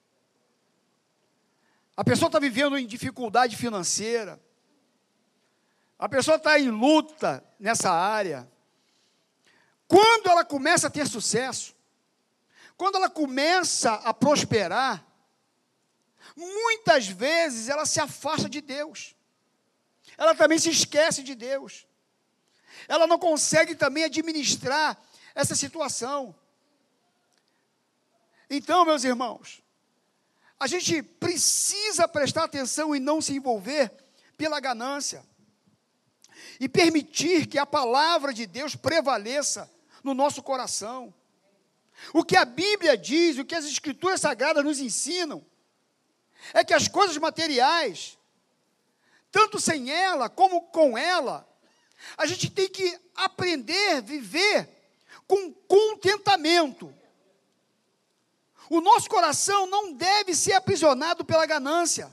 A 1.96 2.04
pessoa 2.04 2.26
está 2.26 2.38
vivendo 2.38 2.76
em 2.76 2.86
dificuldade 2.86 3.56
financeira, 3.56 4.38
a 5.98 6.06
pessoa 6.06 6.36
está 6.36 6.60
em 6.60 6.68
luta 6.68 7.42
nessa 7.58 7.90
área. 7.90 8.46
Quando 9.88 10.28
ela 10.28 10.44
começa 10.44 10.88
a 10.88 10.90
ter 10.90 11.08
sucesso, 11.08 11.74
quando 12.76 12.96
ela 12.96 13.08
começa 13.08 13.94
a 13.94 14.12
prosperar, 14.12 15.02
muitas 16.36 17.08
vezes 17.08 17.70
ela 17.70 17.86
se 17.86 18.00
afasta 18.00 18.50
de 18.50 18.60
Deus, 18.60 19.16
ela 20.18 20.34
também 20.34 20.58
se 20.58 20.68
esquece 20.68 21.22
de 21.22 21.34
Deus 21.34 21.86
ela 22.88 23.06
não 23.06 23.18
consegue 23.18 23.74
também 23.74 24.04
administrar 24.04 24.96
essa 25.34 25.54
situação. 25.54 26.34
Então, 28.48 28.84
meus 28.84 29.04
irmãos, 29.04 29.62
a 30.58 30.66
gente 30.66 31.02
precisa 31.02 32.08
prestar 32.08 32.44
atenção 32.44 32.94
e 32.94 33.00
não 33.00 33.20
se 33.20 33.34
envolver 33.34 33.92
pela 34.36 34.60
ganância. 34.60 35.24
E 36.60 36.68
permitir 36.68 37.46
que 37.46 37.58
a 37.58 37.66
palavra 37.66 38.32
de 38.32 38.46
Deus 38.46 38.74
prevaleça 38.74 39.70
no 40.02 40.14
nosso 40.14 40.42
coração. 40.42 41.12
O 42.12 42.24
que 42.24 42.36
a 42.36 42.44
Bíblia 42.44 42.96
diz, 42.96 43.38
o 43.38 43.44
que 43.44 43.54
as 43.54 43.64
Escrituras 43.64 44.20
Sagradas 44.20 44.64
nos 44.64 44.78
ensinam, 44.78 45.44
é 46.54 46.64
que 46.64 46.74
as 46.74 46.88
coisas 46.88 47.16
materiais, 47.16 48.18
tanto 49.30 49.58
sem 49.58 49.90
ela 49.90 50.28
como 50.28 50.62
com 50.62 50.96
ela, 50.96 51.46
a 52.16 52.26
gente 52.26 52.50
tem 52.50 52.68
que 52.68 52.98
aprender 53.14 53.96
a 53.96 54.00
viver 54.00 54.68
com 55.26 55.52
contentamento. 55.52 56.94
O 58.68 58.80
nosso 58.80 59.08
coração 59.08 59.66
não 59.66 59.92
deve 59.92 60.34
ser 60.34 60.54
aprisionado 60.54 61.24
pela 61.24 61.46
ganância, 61.46 62.12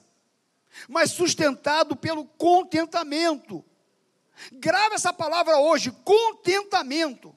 mas 0.87 1.11
sustentado 1.11 1.95
pelo 1.95 2.25
contentamento. 2.25 3.63
Grave 4.51 4.95
essa 4.95 5.13
palavra 5.13 5.57
hoje: 5.57 5.91
contentamento. 6.03 7.35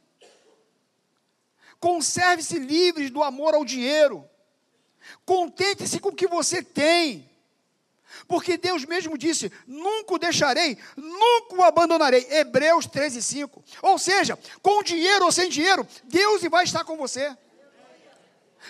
Conserve-se 1.78 2.58
livres 2.58 3.11
do 3.11 3.22
amor 3.22 3.54
ao 3.54 3.64
dinheiro. 3.64 4.28
Contente-se 5.24 6.00
com 6.00 6.09
o 6.09 6.14
que 6.14 6.26
você 6.26 6.62
tem. 6.62 7.30
Porque 8.28 8.56
Deus 8.56 8.84
mesmo 8.84 9.16
disse: 9.16 9.52
nunca 9.66 10.14
o 10.14 10.18
deixarei, 10.18 10.76
nunca 10.96 11.54
o 11.54 11.62
abandonarei. 11.62 12.26
Hebreus 12.30 12.86
13, 12.86 13.22
5. 13.22 13.64
Ou 13.82 13.98
seja, 13.98 14.38
com 14.62 14.82
dinheiro 14.82 15.24
ou 15.24 15.32
sem 15.32 15.48
dinheiro, 15.48 15.86
Deus 16.04 16.42
vai 16.42 16.64
estar 16.64 16.84
com 16.84 16.96
você. 16.96 17.36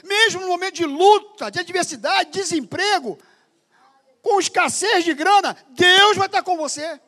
Mesmo 0.05 0.43
no 0.43 0.49
momento 0.49 0.75
de 0.75 0.85
luta, 0.85 1.51
de 1.51 1.59
adversidade, 1.59 2.31
de 2.31 2.41
desemprego, 2.41 3.19
com 4.21 4.39
escassez 4.39 5.05
de 5.05 5.15
grana, 5.15 5.57
Deus 5.71 6.17
vai 6.17 6.27
estar 6.27 6.43
com 6.43 6.57
você. 6.57 7.01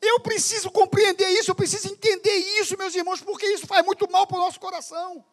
Eu 0.00 0.20
preciso 0.20 0.70
compreender 0.70 1.28
isso, 1.30 1.50
eu 1.50 1.54
preciso 1.54 1.88
entender 1.88 2.36
isso, 2.60 2.78
meus 2.78 2.94
irmãos, 2.94 3.20
porque 3.20 3.46
isso 3.46 3.66
faz 3.66 3.84
muito 3.84 4.08
mal 4.08 4.26
para 4.26 4.36
o 4.36 4.40
nosso 4.40 4.60
coração. 4.60 5.24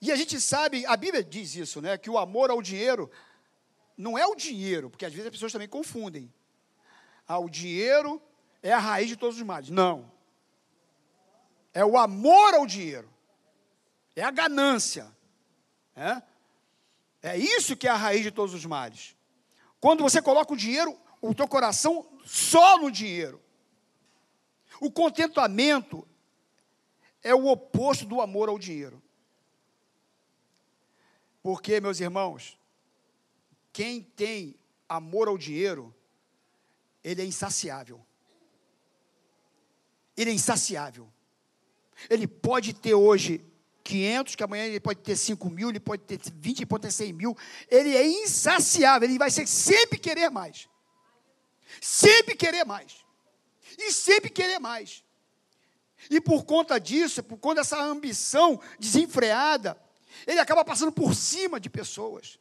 E 0.00 0.12
a 0.12 0.16
gente 0.16 0.40
sabe, 0.40 0.86
a 0.86 0.96
Bíblia 0.96 1.24
diz 1.24 1.54
isso, 1.56 1.80
né? 1.80 1.98
Que 1.98 2.08
o 2.08 2.18
amor 2.18 2.50
ao 2.50 2.62
dinheiro 2.62 3.10
não 3.96 4.16
é 4.16 4.26
o 4.26 4.36
dinheiro, 4.36 4.88
porque 4.88 5.04
às 5.04 5.12
vezes 5.12 5.26
as 5.26 5.32
pessoas 5.32 5.52
também 5.52 5.68
confundem. 5.68 6.32
Ah, 7.26 7.38
o 7.38 7.50
dinheiro 7.50 8.22
é 8.62 8.72
a 8.72 8.78
raiz 8.78 9.08
de 9.08 9.16
todos 9.16 9.36
os 9.36 9.42
males. 9.42 9.70
Não. 9.70 10.10
É 11.74 11.84
o 11.84 11.98
amor 11.98 12.54
ao 12.54 12.66
dinheiro. 12.66 13.12
É 14.14 14.22
a 14.22 14.30
ganância. 14.30 15.10
É? 15.96 16.22
É 17.20 17.36
isso 17.36 17.76
que 17.76 17.88
é 17.88 17.90
a 17.90 17.96
raiz 17.96 18.22
de 18.22 18.30
todos 18.30 18.54
os 18.54 18.64
males. 18.64 19.16
Quando 19.80 20.02
você 20.02 20.22
coloca 20.22 20.52
o 20.52 20.56
dinheiro, 20.56 20.96
o 21.20 21.34
teu 21.34 21.48
coração 21.48 22.06
só 22.24 22.78
no 22.78 22.90
dinheiro. 22.90 23.42
O 24.80 24.90
contentamento 24.90 26.06
é 27.22 27.34
o 27.34 27.46
oposto 27.46 28.06
do 28.06 28.20
amor 28.20 28.48
ao 28.48 28.58
dinheiro. 28.58 29.02
Porque, 31.48 31.80
meus 31.80 31.98
irmãos, 31.98 32.58
quem 33.72 34.02
tem 34.02 34.54
amor 34.86 35.28
ao 35.28 35.38
dinheiro, 35.38 35.94
ele 37.02 37.22
é 37.22 37.24
insaciável. 37.24 38.04
Ele 40.14 40.28
é 40.28 40.34
insaciável. 40.34 41.10
Ele 42.10 42.26
pode 42.28 42.74
ter 42.74 42.92
hoje 42.92 43.42
500, 43.82 44.36
que 44.36 44.44
amanhã 44.44 44.66
ele 44.66 44.78
pode 44.78 45.00
ter 45.00 45.16
5 45.16 45.48
mil, 45.48 45.70
ele 45.70 45.80
pode 45.80 46.02
ter 46.02 46.20
20, 46.30 46.58
ele 46.58 46.66
pode 46.66 46.82
ter 46.82 46.90
100 46.90 47.14
mil. 47.14 47.34
Ele 47.70 47.96
é 47.96 48.06
insaciável, 48.06 49.08
ele 49.08 49.18
vai 49.18 49.30
ser 49.30 49.46
sempre 49.46 49.98
querer 49.98 50.28
mais. 50.28 50.68
Sempre 51.80 52.36
querer 52.36 52.66
mais. 52.66 53.06
E 53.78 53.90
sempre 53.90 54.28
querer 54.28 54.58
mais. 54.58 55.02
E 56.10 56.20
por 56.20 56.44
conta 56.44 56.78
disso, 56.78 57.22
por 57.22 57.38
conta 57.38 57.62
dessa 57.62 57.82
ambição 57.82 58.60
desenfreada, 58.78 59.87
ele 60.26 60.40
acaba 60.40 60.64
passando 60.64 60.92
por 60.92 61.14
cima 61.14 61.58
de 61.60 61.70
pessoas. 61.70 62.38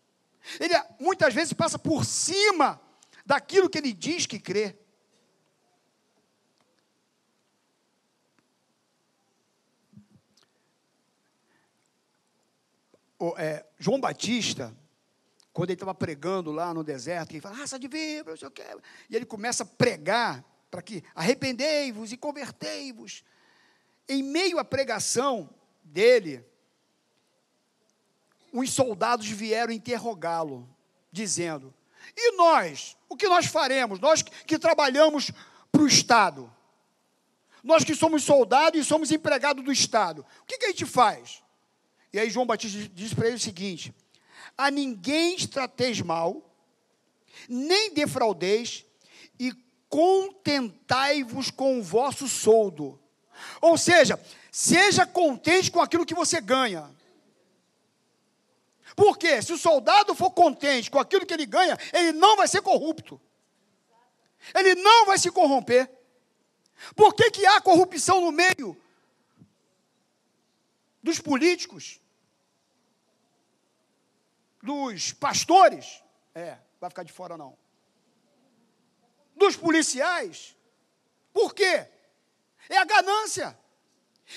Ele 0.59 0.73
muitas 0.99 1.33
vezes 1.33 1.53
passa 1.53 1.77
por 1.77 2.05
cima 2.05 2.81
daquilo 3.25 3.69
que 3.69 3.77
ele 3.77 3.93
diz 3.93 4.25
que 4.25 4.39
crê. 4.39 4.75
O, 13.19 13.35
é, 13.37 13.65
João 13.79 13.99
Batista, 13.99 14.75
quando 15.51 15.71
ele 15.71 15.75
estava 15.75 15.93
pregando 15.93 16.51
lá 16.51 16.73
no 16.73 16.83
deserto, 16.83 17.31
ele 17.31 17.41
fala, 17.41 17.55
raça 17.55 17.79
de 17.79 17.87
o 17.87 18.51
que. 18.51 18.63
E 19.09 19.15
ele 19.15 19.25
começa 19.25 19.63
a 19.63 19.65
pregar 19.65 20.45
para 20.69 20.81
que 20.81 21.03
arrependei-vos 21.15 22.11
e 22.11 22.17
convertei-vos. 22.17 23.23
Em 24.07 24.21
meio 24.21 24.59
à 24.59 24.63
pregação 24.63 25.49
dele, 25.83 26.45
os 28.53 28.71
soldados 28.71 29.27
vieram 29.27 29.73
interrogá-lo, 29.73 30.67
dizendo: 31.11 31.73
E 32.15 32.35
nós? 32.35 32.97
O 33.09 33.15
que 33.15 33.27
nós 33.27 33.45
faremos? 33.45 33.99
Nós 33.99 34.21
que 34.21 34.59
trabalhamos 34.59 35.31
para 35.71 35.81
o 35.81 35.87
Estado, 35.87 36.53
nós 37.63 37.83
que 37.83 37.95
somos 37.95 38.23
soldados 38.23 38.79
e 38.79 38.83
somos 38.83 39.11
empregados 39.11 39.63
do 39.63 39.71
Estado, 39.71 40.25
o 40.41 40.45
que, 40.45 40.57
que 40.57 40.65
a 40.65 40.69
gente 40.69 40.85
faz? 40.85 41.43
E 42.13 42.19
aí 42.19 42.29
João 42.29 42.45
Batista 42.45 42.89
diz 42.93 43.13
para 43.13 43.27
ele 43.27 43.35
o 43.35 43.39
seguinte: 43.39 43.93
A 44.57 44.71
ninguém 44.71 45.35
estrateis 45.35 46.01
mal, 46.01 46.55
nem 47.47 47.93
defraudeis, 47.93 48.85
e 49.39 49.53
contentai-vos 49.89 51.51
com 51.51 51.79
o 51.79 51.83
vosso 51.83 52.27
soldo. 52.27 52.99
Ou 53.61 53.77
seja, 53.77 54.19
seja 54.51 55.05
contente 55.05 55.69
com 55.69 55.79
aquilo 55.79 56.05
que 56.05 56.15
você 56.15 56.41
ganha. 56.41 56.89
Porque 58.97 59.43
se 59.43 59.53
o 59.53 59.59
soldado 59.59 60.15
for 60.15 60.31
contente 60.31 60.89
com 60.89 60.97
aquilo 60.97 61.23
que 61.23 61.31
ele 61.31 61.45
ganha, 61.45 61.77
ele 61.93 62.13
não 62.13 62.35
vai 62.35 62.47
ser 62.47 62.63
corrupto. 62.63 63.21
Ele 64.55 64.73
não 64.73 65.05
vai 65.05 65.19
se 65.19 65.29
corromper. 65.29 65.87
Por 66.95 67.13
que, 67.13 67.29
que 67.29 67.45
há 67.45 67.61
corrupção 67.61 68.21
no 68.21 68.31
meio 68.31 68.75
dos 71.03 71.19
políticos? 71.19 72.01
Dos 74.63 75.13
pastores? 75.13 76.01
É, 76.33 76.57
vai 76.81 76.89
ficar 76.89 77.03
de 77.03 77.13
fora 77.13 77.37
não. 77.37 77.55
Dos 79.35 79.55
policiais? 79.55 80.57
Por 81.31 81.53
quê? 81.53 81.87
É 82.67 82.77
a 82.77 82.83
ganância. 82.83 83.55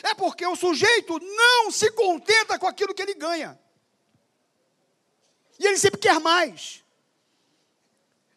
É 0.03 0.13
porque 0.13 0.47
o 0.47 0.55
sujeito 0.55 1.19
não 1.19 1.71
se 1.71 1.91
contenta 1.93 2.59
com 2.59 2.67
aquilo 2.67 2.95
que 2.95 3.01
ele 3.01 3.15
ganha. 3.15 3.59
E 5.61 5.67
ele 5.67 5.77
sempre 5.77 6.01
quer 6.01 6.19
mais. 6.19 6.83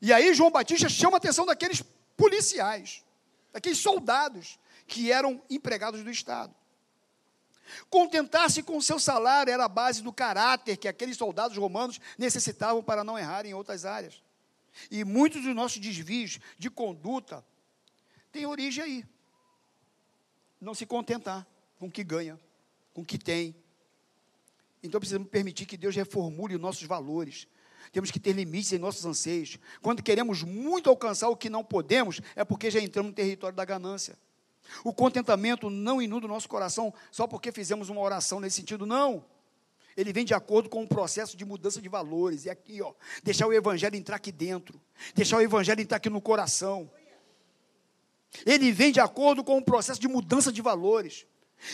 E 0.02 0.12
aí 0.12 0.34
João 0.34 0.52
Batista 0.52 0.90
chama 0.90 1.16
a 1.16 1.18
atenção 1.18 1.46
daqueles 1.46 1.82
policiais, 2.16 3.04
daqueles 3.52 3.80
soldados 3.80 4.60
que 4.86 5.12
eram 5.12 5.42
empregados 5.50 6.04
do 6.04 6.12
Estado. 6.12 6.54
Contentar-se 7.90 8.62
com 8.62 8.80
seu 8.82 9.00
salário 9.00 9.52
era 9.52 9.64
a 9.64 9.70
base 9.70 10.04
do 10.04 10.12
caráter 10.12 10.76
que 10.76 10.88
aqueles 10.88 11.18
soldados 11.18 11.58
romanos 11.58 12.00
necessitavam 12.18 12.84
para 12.84 13.04
não 13.04 13.18
errar 13.18 13.46
em 13.46 13.54
outras 13.54 13.86
áreas. 13.86 14.22
E 14.92 15.06
muitos 15.06 15.42
dos 15.42 15.56
nossos 15.56 15.80
desvios 15.80 16.40
de 16.60 16.70
conduta 16.70 17.44
têm 18.32 18.46
origem 18.46 18.84
aí 18.84 19.06
não 20.64 20.74
se 20.74 20.86
contentar 20.86 21.46
com 21.78 21.88
o 21.88 21.92
que 21.92 22.04
ganha, 22.04 22.40
com 22.94 23.02
o 23.02 23.06
que 23.06 23.18
tem. 23.18 23.56
Então 24.84 25.00
precisamos 25.00 25.30
permitir 25.30 25.66
que 25.66 25.78
Deus 25.78 25.96
reformule 25.96 26.56
os 26.56 26.62
nossos 26.62 26.84
valores. 26.84 27.48
Temos 27.92 28.12
que 28.12 28.20
ter 28.20 28.34
limites 28.34 28.74
em 28.74 28.78
nossos 28.78 29.06
anseios. 29.06 29.58
Quando 29.82 30.04
queremos 30.04 30.44
muito 30.44 30.90
alcançar 30.90 31.30
o 31.30 31.38
que 31.38 31.50
não 31.50 31.64
podemos, 31.64 32.20
é 32.36 32.44
porque 32.44 32.70
já 32.70 32.80
entramos 32.80 33.12
no 33.12 33.16
território 33.16 33.56
da 33.56 33.64
ganância. 33.64 34.18
O 34.84 34.94
contentamento 34.94 35.70
não 35.70 36.02
inunda 36.02 36.26
o 36.26 36.30
nosso 36.30 36.50
coração 36.50 36.94
só 37.12 37.28
porque 37.28 37.52
fizemos 37.52 37.90
uma 37.90 38.02
oração 38.02 38.40
nesse 38.40 38.58
sentido, 38.58 38.86
não. 38.86 39.24
Ele 39.96 40.12
vem 40.12 40.26
de 40.26 40.34
acordo 40.34 40.70
com 40.70 40.82
um 40.82 40.88
processo 40.88 41.38
de 41.38 41.46
mudança 41.46 41.82
de 41.82 41.88
valores. 41.88 42.46
E 42.46 42.50
aqui, 42.50 42.82
ó, 42.82 42.94
deixar 43.24 43.48
o 43.48 43.54
evangelho 43.54 43.96
entrar 43.96 44.16
aqui 44.16 44.32
dentro, 44.32 44.82
deixar 45.14 45.38
o 45.38 45.42
evangelho 45.42 45.82
entrar 45.82 45.98
aqui 45.98 46.10
no 46.10 46.22
coração. 46.22 46.90
Ele 48.46 48.72
vem 48.72 48.92
de 48.92 49.00
acordo 49.00 49.44
com 49.44 49.58
um 49.58 49.62
processo 49.62 50.00
de 50.02 50.08
mudança 50.08 50.52
de 50.52 50.62
valores. 50.62 51.28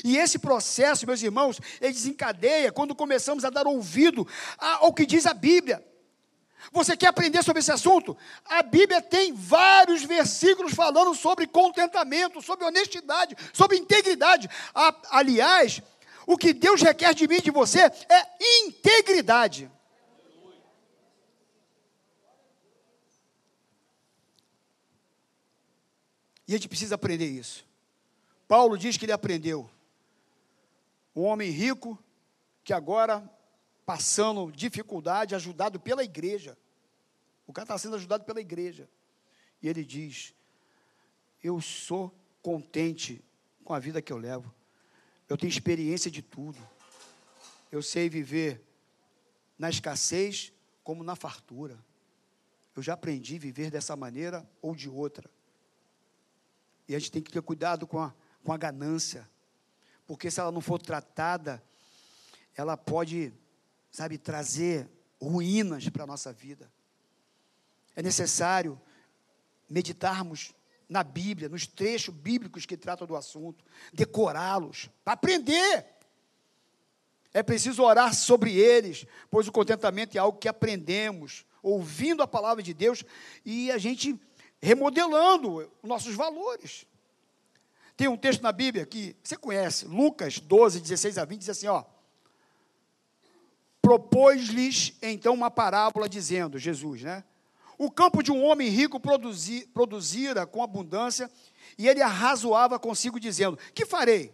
E 0.04 0.18
esse 0.18 0.40
processo, 0.40 1.06
meus 1.06 1.22
irmãos, 1.22 1.60
ele 1.82 1.94
desencadeia 1.94 2.72
quando 2.72 2.96
começamos 2.96 3.44
a 3.44 3.50
dar 3.50 3.68
ouvido 3.68 4.28
ao 4.58 4.94
que 4.94 5.06
diz 5.06 5.26
a 5.26 5.34
Bíblia. 5.34 5.86
Você 6.72 6.96
quer 6.98 7.08
aprender 7.08 7.42
sobre 7.44 7.62
esse 7.62 7.72
assunto? 7.72 8.18
A 8.46 8.62
Bíblia 8.62 9.02
tem 9.02 9.34
vários 9.34 10.04
versículos 10.04 10.74
falando 10.74 11.16
sobre 11.16 11.48
contentamento, 11.48 12.42
sobre 12.42 12.66
honestidade, 12.66 13.36
sobre 13.54 13.78
integridade. 13.78 14.50
Aliás, 15.10 15.82
o 16.28 16.38
que 16.38 16.54
Deus 16.54 16.82
requer 16.82 17.14
de 17.14 17.28
mim 17.28 17.38
e 17.38 17.42
de 17.42 17.50
você 17.50 17.80
é 17.80 18.28
integridade. 18.66 19.72
E 26.48 26.54
a 26.54 26.58
gente 26.58 26.68
precisa 26.68 26.96
aprender 26.96 27.28
isso. 27.28 27.66
Paulo 28.48 28.78
diz 28.78 28.98
que 28.98 29.06
ele 29.06 29.12
aprendeu. 29.12 29.70
Um 31.16 31.24
homem 31.24 31.50
rico 31.50 32.02
que 32.64 32.74
agora, 32.74 33.28
passando 33.86 34.52
dificuldade, 34.52 35.36
ajudado 35.36 35.80
pela 35.80 36.04
igreja. 36.04 36.58
O 37.48 37.54
cara 37.54 37.66
está 37.66 37.78
sendo 37.78 37.96
ajudado 37.96 38.24
pela 38.24 38.40
igreja. 38.40 38.90
E 39.62 39.68
ele 39.68 39.84
diz: 39.84 40.34
Eu 41.44 41.60
sou 41.60 42.14
contente 42.42 43.24
com 43.64 43.74
a 43.74 43.80
vida 43.80 44.02
que 44.02 44.14
eu 44.14 44.18
levo. 44.18 44.54
Eu 45.28 45.38
tenho 45.38 45.50
experiência 45.50 46.10
de 46.10 46.22
tudo. 46.22 46.58
Eu 47.72 47.84
sei 47.84 48.10
viver 48.10 48.64
na 49.58 49.70
escassez 49.70 50.52
como 50.84 51.04
na 51.04 51.16
fartura. 51.16 51.78
Eu 52.76 52.82
já 52.82 52.94
aprendi 52.94 53.36
a 53.36 53.40
viver 53.40 53.70
dessa 53.70 53.96
maneira 53.96 54.50
ou 54.62 54.76
de 54.76 54.90
outra. 54.90 55.30
E 56.88 56.96
a 56.96 57.00
gente 57.00 57.12
tem 57.12 57.22
que 57.22 57.32
ter 57.32 57.42
cuidado 57.42 57.86
com 57.86 58.00
a, 58.00 58.14
com 58.44 58.52
a 58.52 58.58
ganância, 58.58 59.30
porque 60.10 60.32
se 60.32 60.40
ela 60.40 60.52
não 60.52 60.60
for 60.60 60.82
tratada, 60.82 61.64
ela 62.56 62.76
pode, 62.76 63.32
sabe, 63.92 64.18
trazer 64.18 64.90
ruínas 65.22 65.88
para 65.88 66.04
a 66.04 66.08
nossa 66.08 66.34
vida. 66.34 66.68
É 67.96 68.02
necessário 68.02 68.82
meditarmos 69.70 70.52
na 70.90 71.04
Bíblia, 71.04 71.48
nos 71.48 71.68
trechos 71.68 72.12
bíblicos 72.12 72.66
que 72.66 72.76
tratam 72.76 73.06
do 73.06 73.16
assunto, 73.16 73.64
decorá-los, 73.94 74.90
aprender. 75.06 75.86
É 77.32 77.44
preciso 77.44 77.84
orar 77.84 78.16
sobre 78.16 78.56
eles, 78.56 79.06
pois 79.30 79.48
o 79.48 79.52
contentamento 79.52 80.16
é 80.16 80.20
algo 80.20 80.40
que 80.40 80.48
aprendemos, 80.48 81.46
ouvindo 81.62 82.24
a 82.24 82.28
palavra 82.28 82.64
de 82.64 82.74
Deus, 82.74 83.04
e 83.46 83.72
a 83.72 83.78
gente 83.78 84.20
remodelando 84.60 85.72
nossos 85.84 86.16
valores. 86.16 86.88
Tem 88.00 88.08
um 88.08 88.16
texto 88.16 88.42
na 88.42 88.54
Bíblia 88.54 88.86
que 88.86 89.14
você 89.22 89.36
conhece, 89.36 89.86
Lucas 89.86 90.40
12, 90.40 90.80
16 90.80 91.18
a 91.18 91.26
20, 91.26 91.40
diz 91.42 91.50
assim: 91.50 91.68
ó. 91.68 91.84
Propôs-lhes 93.82 94.94
então 95.02 95.34
uma 95.34 95.52
parábola, 95.52 96.08
dizendo, 96.08 96.58
Jesus, 96.58 97.04
né? 97.04 97.26
O 97.78 97.92
campo 97.92 98.24
de 98.24 98.32
um 98.32 98.42
homem 98.42 98.70
rico 98.70 99.02
produzi, 99.02 99.68
produzira 99.74 100.48
com 100.48 100.64
abundância, 100.64 101.30
e 101.78 101.90
ele 101.90 102.02
arrazoava 102.02 102.80
consigo, 102.80 103.20
dizendo: 103.20 103.60
Que 103.76 103.86
farei? 103.86 104.34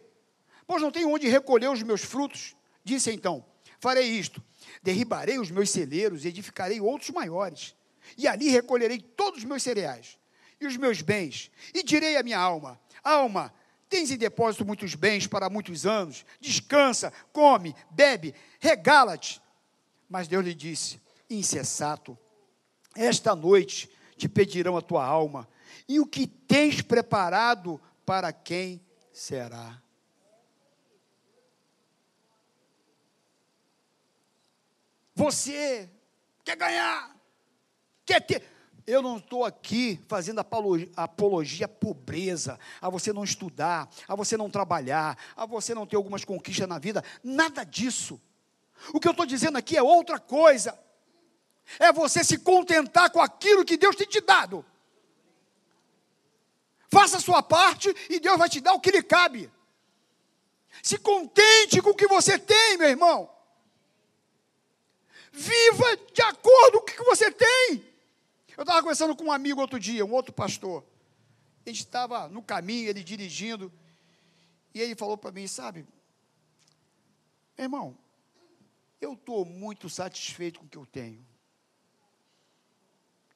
Pois 0.68 0.80
não 0.80 0.92
tenho 0.92 1.10
onde 1.10 1.28
recolher 1.28 1.72
os 1.72 1.82
meus 1.82 2.04
frutos. 2.04 2.56
Disse 2.84 3.12
então: 3.12 3.44
Farei 3.80 4.06
isto: 4.06 4.44
derribarei 4.84 5.40
os 5.40 5.50
meus 5.50 5.72
celeiros 5.72 6.24
e 6.24 6.28
edificarei 6.28 6.80
outros 6.80 7.10
maiores 7.10 7.76
e 8.16 8.28
ali 8.28 8.48
recolherei 8.48 9.00
todos 9.00 9.40
os 9.40 9.44
meus 9.44 9.64
cereais 9.64 10.20
e 10.60 10.66
os 10.66 10.78
meus 10.78 11.02
bens, 11.02 11.52
e 11.74 11.84
direi 11.84 12.18
à 12.18 12.24
minha 12.24 12.40
alma: 12.40 12.80
Alma, 13.04 13.54
tens 13.90 14.12
em 14.12 14.18
depósito 14.18 14.66
muitos 14.66 14.96
bens 14.96 15.28
para 15.28 15.50
muitos 15.50 15.86
anos, 15.86 16.26
descansa, 16.40 17.12
come, 17.32 17.76
bebe, 17.92 18.34
regala-te. 18.60 19.42
Mas 20.10 20.28
Deus 20.28 20.46
lhe 20.46 20.54
disse: 20.54 21.02
Insensato, 21.30 22.18
esta 22.96 23.36
noite 23.36 23.90
te 24.18 24.30
pedirão 24.30 24.78
a 24.78 24.82
tua 24.82 25.06
alma, 25.06 25.48
e 25.88 26.00
o 26.00 26.06
que 26.06 26.28
tens 26.28 26.82
preparado 26.82 27.82
para 28.06 28.32
quem 28.32 28.82
será? 29.12 29.82
Você 35.18 35.90
quer 36.44 36.58
ganhar, 36.58 37.16
Quer 38.06 38.22
ter. 38.22 38.55
Eu 38.88 39.02
não 39.02 39.18
estou 39.18 39.44
aqui 39.44 40.00
fazendo 40.08 40.40
apologia 40.40 41.66
à 41.66 41.68
pobreza, 41.68 42.60
a 42.80 42.88
você 42.88 43.12
não 43.12 43.24
estudar, 43.24 43.90
a 44.08 44.16
você 44.16 44.38
não 44.38 44.50
trabalhar, 44.50 45.18
a 45.36 45.46
você 45.46 45.74
não 45.74 45.88
ter 45.88 45.96
algumas 45.96 46.24
conquistas 46.24 46.68
na 46.68 46.78
vida. 46.78 47.04
Nada 47.24 47.64
disso. 47.64 48.22
O 48.94 49.00
que 49.00 49.08
eu 49.08 49.12
estou 49.12 49.26
dizendo 49.26 49.58
aqui 49.58 49.76
é 49.76 49.82
outra 49.82 50.20
coisa. 50.20 50.78
É 51.80 51.92
você 51.92 52.24
se 52.24 52.38
contentar 52.38 53.10
com 53.10 53.20
aquilo 53.20 53.66
que 53.66 53.76
Deus 53.76 53.96
tem 53.96 54.08
te 54.08 54.22
dado. 54.22 54.64
Faça 56.88 57.18
a 57.18 57.22
sua 57.22 57.42
parte 57.42 57.94
e 58.08 58.20
Deus 58.20 58.38
vai 58.38 58.48
te 58.48 58.62
dar 58.62 58.74
o 58.74 58.80
que 58.80 58.92
lhe 58.92 59.02
cabe. 59.02 59.52
Se 60.84 61.00
contente 61.00 61.82
com 61.82 61.90
o 61.90 61.96
que 61.96 62.08
você 62.08 62.38
tem, 62.38 62.78
meu 62.78 62.90
irmão. 62.90 63.30
Viva 65.32 65.98
de 66.14 66.22
acordo 66.22 66.82
com 66.82 66.86
o 66.86 66.86
que 66.86 67.04
você 67.04 67.32
tem. 67.32 67.95
Eu 68.58 68.64
estava 68.64 68.82
conversando 68.82 69.16
com 69.16 69.26
um 69.26 69.32
amigo 69.32 69.60
outro 69.60 69.80
dia, 69.80 70.06
um 70.06 70.14
outro 70.14 70.34
pastor. 70.34 70.86
A 71.66 71.70
gente 71.70 71.80
estava 71.80 72.28
no 72.30 72.42
caminho, 72.42 72.90
ele 72.90 73.04
dirigindo, 73.04 73.72
e 74.74 74.80
ele 74.80 74.96
falou 74.96 75.18
para 75.18 75.32
mim, 75.32 75.48
sabe, 75.48 75.86
irmão, 77.58 77.98
eu 79.02 79.14
estou 79.14 79.46
muito 79.46 79.90
satisfeito 79.90 80.60
com 80.60 80.66
o 80.66 80.70
que 80.70 80.78
eu 80.78 80.86
tenho. 80.86 81.26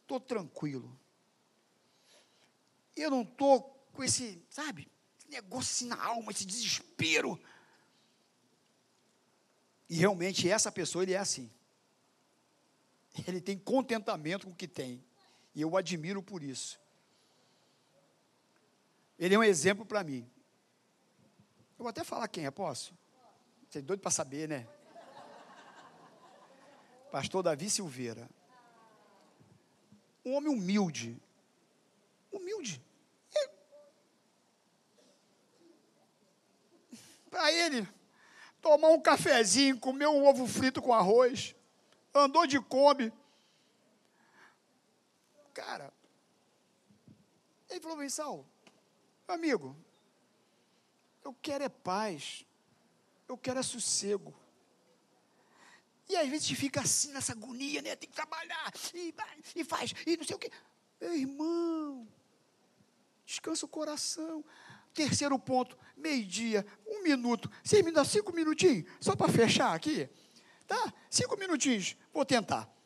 Estou 0.02 0.20
tranquilo. 0.20 0.98
Eu 2.96 3.12
não 3.12 3.22
estou 3.22 3.62
com 3.94 4.04
esse, 4.04 4.44
sabe, 4.50 4.90
negócio 5.30 5.88
na 5.88 6.04
alma, 6.04 6.32
esse 6.32 6.46
desespero. 6.46 7.40
E 9.90 9.96
realmente 9.96 10.50
essa 10.50 10.72
pessoa, 10.72 11.04
ele 11.04 11.14
é 11.14 11.18
assim. 11.18 11.52
Ele 13.28 13.42
tem 13.42 13.58
contentamento 13.58 14.46
com 14.46 14.54
o 14.54 14.56
que 14.56 14.68
tem. 14.68 15.04
E 15.54 15.62
eu 15.62 15.72
o 15.72 15.78
admiro 15.78 16.22
por 16.22 16.44
isso. 16.44 16.80
Ele 19.18 19.36
é 19.36 19.40
um 19.40 19.44
exemplo 19.44 19.86
para 19.86 20.04
mim. 20.04 20.30
Eu 21.78 21.84
vou 21.84 21.90
até 21.90 22.04
falar 22.04 22.28
quem 22.28 22.46
é, 22.46 22.52
posso? 22.52 22.94
Você 23.70 23.80
é 23.80 23.82
doido 23.82 24.00
para 24.00 24.12
saber, 24.12 24.48
né? 24.48 24.68
Pastor 27.12 27.44
Davi 27.44 27.70
Silveira. 27.70 28.30
Um 30.26 30.36
homem 30.36 30.52
humilde. 30.52 31.22
Humilde. 32.32 32.82
para 37.30 37.52
ele 37.54 37.88
tomar 38.62 38.90
um 38.90 39.00
cafezinho, 39.00 39.80
comer 39.80 40.08
um 40.08 40.26
ovo 40.26 40.46
frito 40.46 40.82
com 40.82 40.94
arroz, 40.94 41.56
andou 42.14 42.46
de 42.46 42.60
Kombi. 42.60 43.14
Cara, 45.60 45.92
ele 47.70 47.82
falou, 47.82 47.98
bem, 47.98 48.08
Saulo, 48.08 48.50
amigo, 49.28 49.76
eu 51.22 51.36
quero 51.42 51.66
é 51.66 51.68
paz, 51.68 52.46
eu 53.28 53.38
quero 53.38 53.60
é 53.60 53.62
sossego. 53.62 54.34
E 56.08 56.16
às 56.16 56.30
vezes 56.30 56.50
fica 56.52 56.80
assim 56.80 57.12
nessa 57.12 57.34
agonia, 57.34 57.82
né? 57.82 57.94
Tem 57.98 58.10
que 58.10 58.16
trabalhar, 58.16 58.72
e, 58.94 59.14
e 59.54 59.64
faz, 59.66 59.94
e 60.08 60.16
não 60.16 60.24
sei 60.24 60.38
o 60.38 60.40
quê. 60.40 60.50
Meu 61.02 61.14
irmão, 61.14 62.08
descansa 63.26 63.66
o 63.66 63.70
coração. 63.70 64.46
Terceiro 64.94 65.38
ponto, 65.38 65.78
meio-dia, 65.98 66.66
um 66.88 67.04
minuto. 67.04 67.52
Você 67.62 67.84
me 67.84 67.92
dá 67.92 68.06
cinco 68.06 68.32
minutinhos, 68.32 68.90
só 69.02 69.14
para 69.14 69.30
fechar 69.30 69.76
aqui. 69.76 70.10
Tá? 70.66 70.94
Cinco 71.10 71.36
minutinhos, 71.36 71.98
vou 72.14 72.24
tentar. 72.24 72.79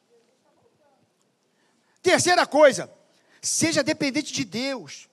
Terceira 2.03 2.45
coisa, 2.45 2.93
seja 3.41 3.81
dependente 3.81 4.33
de 4.33 4.43
Deus. 4.43 5.09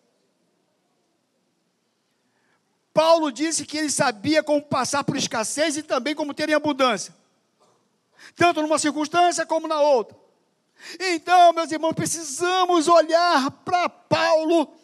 Paulo 2.92 3.30
disse 3.30 3.64
que 3.64 3.78
ele 3.78 3.90
sabia 3.90 4.42
como 4.42 4.60
passar 4.60 5.04
por 5.04 5.16
escassez 5.16 5.76
e 5.76 5.82
também 5.84 6.16
como 6.16 6.34
ter 6.34 6.48
em 6.48 6.54
abundância, 6.54 7.14
tanto 8.34 8.60
numa 8.60 8.78
circunstância 8.78 9.46
como 9.46 9.68
na 9.68 9.80
outra. 9.80 10.18
Então, 10.98 11.52
meus 11.52 11.70
irmãos, 11.70 11.92
precisamos 11.92 12.88
olhar 12.88 13.50
para 13.64 13.88
Paulo 13.88 14.74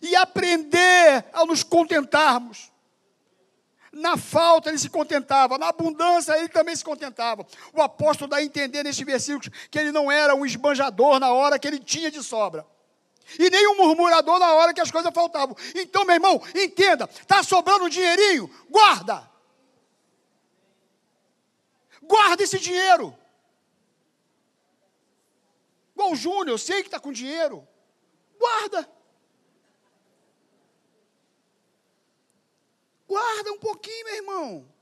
e 0.00 0.14
aprender 0.14 1.24
a 1.32 1.44
nos 1.44 1.64
contentarmos. 1.64 2.70
Na 3.98 4.16
falta 4.16 4.68
ele 4.68 4.78
se 4.78 4.88
contentava, 4.88 5.58
na 5.58 5.68
abundância 5.68 6.38
ele 6.38 6.48
também 6.48 6.74
se 6.76 6.84
contentava. 6.84 7.44
O 7.72 7.82
apóstolo 7.82 8.30
dá 8.30 8.36
a 8.36 8.42
entender 8.42 8.84
neste 8.84 9.04
versículo 9.04 9.50
que 9.70 9.78
ele 9.78 9.90
não 9.90 10.10
era 10.10 10.36
um 10.36 10.46
esbanjador 10.46 11.18
na 11.18 11.32
hora 11.32 11.58
que 11.58 11.66
ele 11.66 11.80
tinha 11.80 12.08
de 12.08 12.22
sobra. 12.22 12.64
E 13.38 13.50
nem 13.50 13.66
um 13.68 13.76
murmurador 13.76 14.38
na 14.38 14.54
hora 14.54 14.72
que 14.72 14.80
as 14.80 14.90
coisas 14.90 15.12
faltavam. 15.12 15.56
Então, 15.74 16.04
meu 16.04 16.14
irmão, 16.14 16.40
entenda: 16.54 17.10
está 17.10 17.42
sobrando 17.42 17.86
um 17.86 17.88
dinheirinho? 17.88 18.48
Guarda. 18.70 19.28
Guarda 22.00 22.42
esse 22.42 22.58
dinheiro. 22.58 23.16
Igual 25.92 26.12
o 26.12 26.16
Júnior, 26.16 26.50
eu 26.50 26.58
sei 26.58 26.82
que 26.82 26.88
está 26.88 27.00
com 27.00 27.12
dinheiro. 27.12 27.66
Guarda. 28.38 28.88
Guarda 33.08 33.52
um 33.52 33.58
pouquinho, 33.58 34.04
meu 34.04 34.14
irmão. 34.14 34.74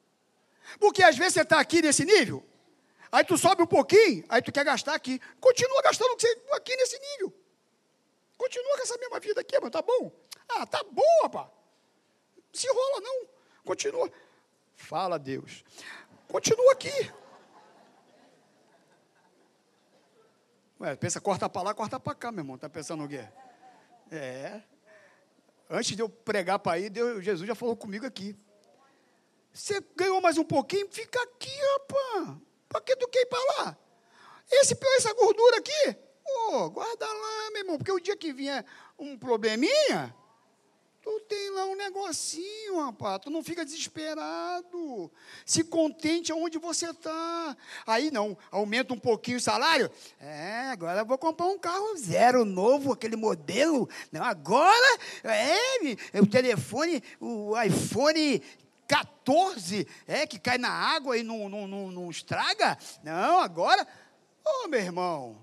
Porque 0.81 1.03
às 1.03 1.17
vezes 1.17 1.35
você 1.35 1.43
está 1.43 1.61
aqui 1.61 1.81
nesse 1.81 2.05
nível, 2.05 2.45
aí 3.13 3.25
tu 3.25 3.39
sobe 3.39 3.63
um 3.63 3.67
pouquinho, 3.67 4.25
aí 4.29 4.43
tu 4.43 4.51
quer 4.51 4.65
gastar 4.65 4.95
aqui. 4.95 5.21
Continua 5.41 5.81
gastando 5.83 6.17
aqui 6.53 6.77
nesse 6.77 6.99
nível. 6.99 7.33
Continua 8.37 8.77
com 8.77 8.83
essa 8.83 8.99
mesma 8.99 9.21
vida 9.21 9.41
aqui, 9.41 9.59
mas 9.61 9.71
tá 9.71 9.81
bom? 9.81 10.13
Ah, 10.49 10.67
tá 10.67 10.83
bom, 10.83 11.23
rapaz. 11.23 11.49
Se 12.53 12.67
enrola, 12.69 13.01
não. 13.01 13.29
Continua. 13.65 14.11
Fala, 14.75 15.19
Deus. 15.19 15.65
Continua 16.29 16.73
aqui. 16.73 17.13
Ué, 20.81 20.95
pensa, 20.97 21.21
corta 21.21 21.49
para 21.49 21.63
lá, 21.63 21.75
corta 21.75 21.99
para 21.99 22.15
cá, 22.15 22.31
meu 22.31 22.43
irmão. 22.43 22.59
Tá 22.59 22.69
pensando 22.69 23.05
o 23.05 23.09
quê? 23.09 23.27
É. 24.11 24.61
Antes 25.69 25.97
de 25.97 26.03
eu 26.03 26.09
pregar 26.09 26.59
para 26.59 26.73
aí, 26.73 26.89
Deus, 26.89 27.25
Jesus 27.25 27.47
já 27.47 27.55
falou 27.55 27.77
comigo 27.77 28.07
aqui. 28.07 28.37
Você 29.53 29.83
ganhou 29.97 30.21
mais 30.21 30.39
um 30.39 30.45
pouquinho? 30.45 30.89
Fica 30.91 31.21
aqui, 31.23 31.51
rapaz. 31.73 32.37
Para 32.69 32.81
que 32.81 32.95
tu 32.97 33.09
quer 33.09 33.23
ir 33.23 33.27
para 33.27 33.65
lá? 33.65 33.79
Esse, 34.51 34.79
essa 34.97 35.13
gordura 35.15 35.59
aqui, 35.59 35.97
oh, 36.25 36.71
guarda 36.71 37.07
lá, 37.07 37.51
meu 37.51 37.63
irmão, 37.63 37.79
porque 37.79 37.91
o 37.91 37.99
dia 37.99 38.17
que 38.17 38.33
vier 38.33 38.65
um 38.99 39.19
probleminha, 39.19 40.15
Tu 41.07 41.21
tem 41.29 41.51
lá 41.51 41.67
um 41.67 41.77
negocinho, 41.77 42.81
rapaz. 42.81 43.21
Tu 43.23 43.31
não 43.31 43.41
fica 43.41 43.65
desesperado. 43.65 45.09
Se 45.45 45.63
contente 45.63 46.33
aonde 46.33 46.59
você 46.59 46.91
está. 46.91 47.57
Aí 47.87 48.11
não, 48.11 48.37
aumenta 48.51 48.93
um 48.93 48.99
pouquinho 48.99 49.37
o 49.37 49.41
salário. 49.41 49.89
É, 50.19 50.63
agora 50.73 51.03
eu 51.03 51.07
vou 51.07 51.17
comprar 51.17 51.47
um 51.47 51.61
carro 51.61 51.97
zero 51.97 52.45
novo, 52.45 52.93
aquele 52.93 53.15
modelo. 53.15 53.89
Não, 54.11 54.25
agora 54.25 54.99
é 55.23 56.21
o 56.21 56.27
telefone, 56.27 57.01
o 57.21 57.53
iPhone 57.63 58.43
14, 58.89 59.87
é, 60.09 60.27
que 60.27 60.41
cai 60.41 60.59
na 60.59 60.71
água 60.71 61.17
e 61.17 61.23
não, 61.23 61.49
não, 61.49 61.69
não, 61.69 61.89
não 61.89 62.11
estraga. 62.11 62.77
Não, 63.05 63.39
agora. 63.39 63.87
Ô, 64.45 64.65
oh, 64.65 64.69
meu 64.69 64.81
irmão, 64.81 65.37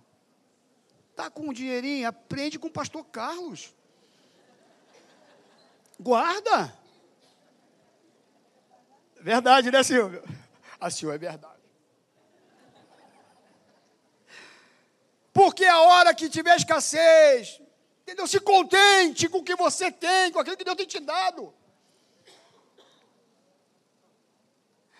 tá 1.15 1.29
com 1.29 1.43
um 1.43 1.53
dinheirinho? 1.53 2.05
Aprende 2.05 2.59
com 2.59 2.67
o 2.67 2.71
pastor 2.71 3.05
Carlos. 3.05 3.73
Guarda. 6.03 6.77
Verdade, 9.21 9.71
né, 9.71 9.81
Silvio? 9.83 10.21
A 10.79 10.89
Silvia 10.89 11.15
é 11.15 11.17
verdade. 11.17 11.63
Porque 15.31 15.63
a 15.63 15.79
hora 15.79 16.13
que 16.13 16.29
tiver 16.29 16.57
escassez, 16.57 17.61
entendeu? 18.01 18.27
Se 18.27 18.39
contente 18.39 19.29
com 19.29 19.37
o 19.37 19.43
que 19.43 19.55
você 19.55 19.89
tem, 19.91 20.29
com 20.31 20.39
aquilo 20.39 20.57
que 20.57 20.65
Deus 20.65 20.75
tem 20.75 20.85
te 20.85 20.99
dado. 20.99 21.53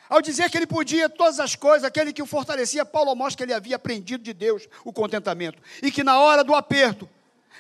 Ao 0.10 0.22
dizer 0.22 0.50
que 0.50 0.58
ele 0.58 0.68
podia 0.68 1.10
todas 1.10 1.40
as 1.40 1.56
coisas, 1.56 1.84
aquele 1.84 2.14
que 2.14 2.22
o 2.22 2.26
fortalecia, 2.26 2.86
Paulo 2.86 3.14
mostra 3.14 3.38
que 3.38 3.44
ele 3.44 3.54
havia 3.54 3.76
aprendido 3.76 4.24
de 4.24 4.34
Deus 4.34 4.70
o 4.86 4.94
contentamento. 4.94 5.62
E 5.82 5.92
que 5.92 6.04
na 6.04 6.18
hora 6.20 6.44
do 6.46 6.56
aperto, 6.56 7.10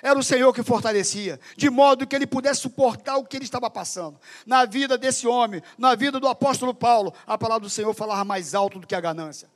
era 0.01 0.17
o 0.17 0.23
Senhor 0.23 0.53
que 0.53 0.63
fortalecia, 0.63 1.39
de 1.56 1.69
modo 1.69 2.08
que 2.08 2.15
ele 2.15 2.27
pudesse 2.27 2.62
suportar 2.62 3.17
o 3.17 3.25
que 3.25 3.38
ele 3.38 3.45
estava 3.45 3.69
passando. 3.69 4.19
Na 4.45 4.65
vida 4.65 4.97
desse 4.97 5.27
homem, 5.27 5.62
na 5.77 5.95
vida 5.95 6.19
do 6.19 6.27
apóstolo 6.27 6.73
Paulo, 6.73 7.13
a 7.25 7.38
palavra 7.38 7.62
do 7.62 7.69
Senhor 7.69 7.93
falava 7.93 8.23
mais 8.25 8.56
alto 8.56 8.79
do 8.79 8.88
que 8.88 8.95
a 8.95 9.01
ganância. 9.01 9.49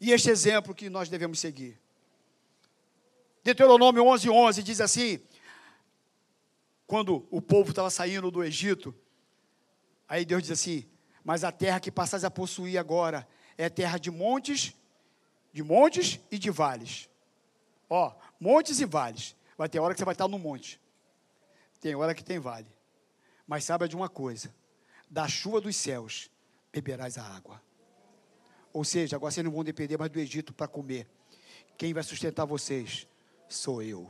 E 0.00 0.12
este 0.12 0.30
exemplo 0.30 0.74
que 0.74 0.88
nós 0.88 1.08
devemos 1.08 1.40
seguir. 1.40 1.78
Deuteronômio 3.42 4.04
11, 4.04 4.30
11 4.30 4.62
diz 4.62 4.80
assim: 4.80 5.20
quando 6.90 7.24
o 7.30 7.40
povo 7.40 7.70
estava 7.70 7.88
saindo 7.88 8.32
do 8.32 8.42
Egito, 8.42 8.92
aí 10.08 10.24
Deus 10.24 10.42
diz 10.42 10.50
assim: 10.50 10.84
Mas 11.22 11.44
a 11.44 11.52
terra 11.52 11.78
que 11.78 11.88
passais 11.88 12.24
a 12.24 12.30
possuir 12.32 12.76
agora 12.78 13.28
é 13.56 13.68
terra 13.68 13.96
de 13.96 14.10
montes, 14.10 14.74
de 15.52 15.62
montes 15.62 16.18
e 16.32 16.36
de 16.36 16.50
vales. 16.50 17.08
Ó, 17.90 18.14
montes 18.38 18.78
e 18.80 18.84
vales. 18.84 19.36
Vai 19.58 19.68
ter 19.68 19.80
hora 19.80 19.92
que 19.92 19.98
você 19.98 20.04
vai 20.04 20.14
estar 20.14 20.28
no 20.28 20.38
monte. 20.38 20.80
Tem 21.80 21.94
hora 21.94 22.14
que 22.14 22.22
tem 22.22 22.38
vale. 22.38 22.68
Mas 23.46 23.64
saiba 23.64 23.88
de 23.88 23.96
uma 23.96 24.08
coisa: 24.08 24.54
da 25.10 25.26
chuva 25.26 25.60
dos 25.60 25.74
céus 25.74 26.30
beberás 26.72 27.18
a 27.18 27.24
água. 27.24 27.60
Ou 28.72 28.84
seja, 28.84 29.16
agora 29.16 29.32
vocês 29.32 29.44
não 29.44 29.52
vão 29.52 29.64
depender 29.64 29.98
mais 29.98 30.10
do 30.10 30.20
Egito 30.20 30.54
para 30.54 30.68
comer. 30.68 31.08
Quem 31.76 31.92
vai 31.92 32.04
sustentar 32.04 32.44
vocês 32.46 33.08
sou 33.48 33.82
eu. 33.82 34.08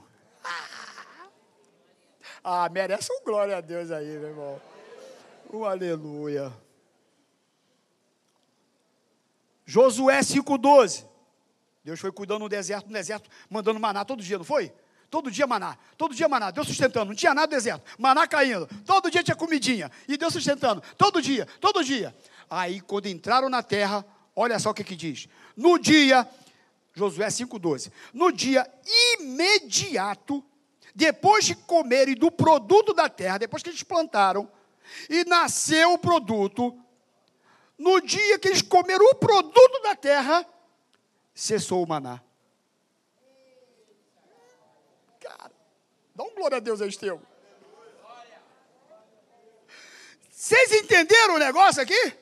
Ah, 2.45 2.69
merece 2.69 3.13
um 3.13 3.25
glória 3.25 3.57
a 3.57 3.61
Deus 3.61 3.91
aí, 3.91 4.19
meu 4.19 4.29
irmão. 4.29 4.61
Um 5.53 5.65
aleluia. 5.65 6.53
Josué 9.65 10.21
5,12. 10.21 11.10
Deus 11.91 11.99
foi 11.99 12.13
cuidando 12.13 12.39
no 12.39 12.49
deserto, 12.49 12.87
no 12.87 12.93
deserto, 12.93 13.29
mandando 13.49 13.81
maná 13.81 14.05
todo 14.05 14.23
dia, 14.23 14.39
não 14.39 14.45
foi? 14.45 14.73
Todo 15.11 15.29
dia 15.29 15.45
maná, 15.45 15.77
todo 15.97 16.15
dia 16.15 16.29
maná, 16.29 16.53
Deus 16.53 16.69
sustentando, 16.69 17.07
não 17.07 17.17
tinha 17.17 17.35
nada 17.35 17.49
no 17.49 17.53
deserto, 17.53 17.83
maná 17.99 18.29
caindo, 18.29 18.69
todo 18.87 19.11
dia 19.11 19.25
tinha 19.25 19.35
comidinha, 19.35 19.91
e 20.07 20.17
Deus 20.17 20.33
sustentando, 20.33 20.81
todo 20.97 21.21
dia, 21.21 21.49
todo 21.61 21.83
dia. 21.83 22.15
Aí, 22.49 22.81
quando 22.81 23.07
entraram 23.07 23.49
na 23.49 23.61
terra, 23.61 24.07
olha 24.37 24.57
só 24.61 24.71
o 24.71 24.75
que, 24.75 24.85
que 24.85 24.95
diz: 24.95 25.29
no 25.57 25.81
dia, 25.81 26.29
Josué 26.95 27.27
5,12, 27.27 27.91
no 28.15 28.31
dia 28.31 28.65
imediato, 29.19 30.45
depois 30.95 31.45
de 31.45 31.57
comerem 31.57 32.15
do 32.15 32.31
produto 32.31 32.95
da 32.95 33.09
terra, 33.09 33.39
depois 33.39 33.65
que 33.65 33.71
eles 33.71 33.83
plantaram, 33.83 34.49
e 35.09 35.25
nasceu 35.25 35.95
o 35.95 35.99
produto, 35.99 36.73
no 37.77 38.01
dia 38.01 38.39
que 38.39 38.47
eles 38.47 38.63
comeram 38.63 39.05
o 39.07 39.17
produto 39.17 39.83
da 39.83 39.97
terra, 39.97 40.47
cessou 41.41 41.83
o 41.83 41.89
maná. 41.89 42.21
Cara, 45.21 45.51
dá 46.15 46.23
um 46.23 46.35
glória 46.35 46.59
a 46.59 46.61
Deus 46.61 46.83
aí, 46.83 46.89
Estevão. 46.89 47.23
Vocês 50.31 50.73
entenderam 50.73 51.37
o 51.37 51.39
negócio 51.39 51.83
aqui? 51.83 52.15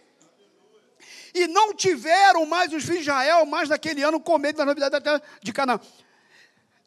E 1.35 1.47
não 1.49 1.75
tiveram 1.75 2.47
mais 2.47 2.73
os 2.73 2.85
filhos 2.85 3.05
de 3.05 3.11
Israel, 3.11 3.45
mais 3.45 3.69
naquele 3.69 4.03
ano, 4.03 4.21
com 4.21 4.39
medo 4.39 4.57
da 4.57 4.65
novidade 4.65 4.93
da 4.93 5.01
terra 5.01 5.23
de 5.43 5.53
Canaã. 5.53 5.81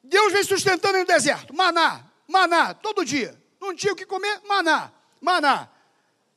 Deus 0.03 0.33
vem 0.33 0.43
sustentando 0.43 0.99
no 0.99 1.05
deserto, 1.05 1.53
maná, 1.53 2.05
maná, 2.27 2.73
todo 2.73 3.05
dia. 3.05 3.39
Não 3.59 3.75
tinha 3.75 3.93
o 3.93 3.95
que 3.95 4.05
comer, 4.05 4.41
maná, 4.47 4.91
maná. 5.19 5.69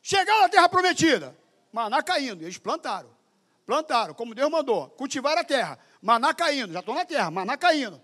Chegaram 0.01 0.41
na 0.41 0.49
terra 0.49 0.69
prometida, 0.69 1.35
maná 1.71 2.03
caindo, 2.03 2.43
eles 2.43 2.57
plantaram. 2.57 3.15
Plantaram, 3.65 4.13
como 4.13 4.35
Deus 4.35 4.51
mandou, 4.51 4.89
cultivaram 4.89 5.41
a 5.41 5.43
terra, 5.43 5.79
maná 6.01 6.33
caindo, 6.33 6.73
já 6.73 6.79
estão 6.79 6.93
na 6.93 7.05
terra, 7.05 7.31
maná 7.31 7.57
caindo. 7.57 8.01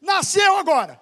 Nasceu 0.00 0.56
agora 0.56 1.00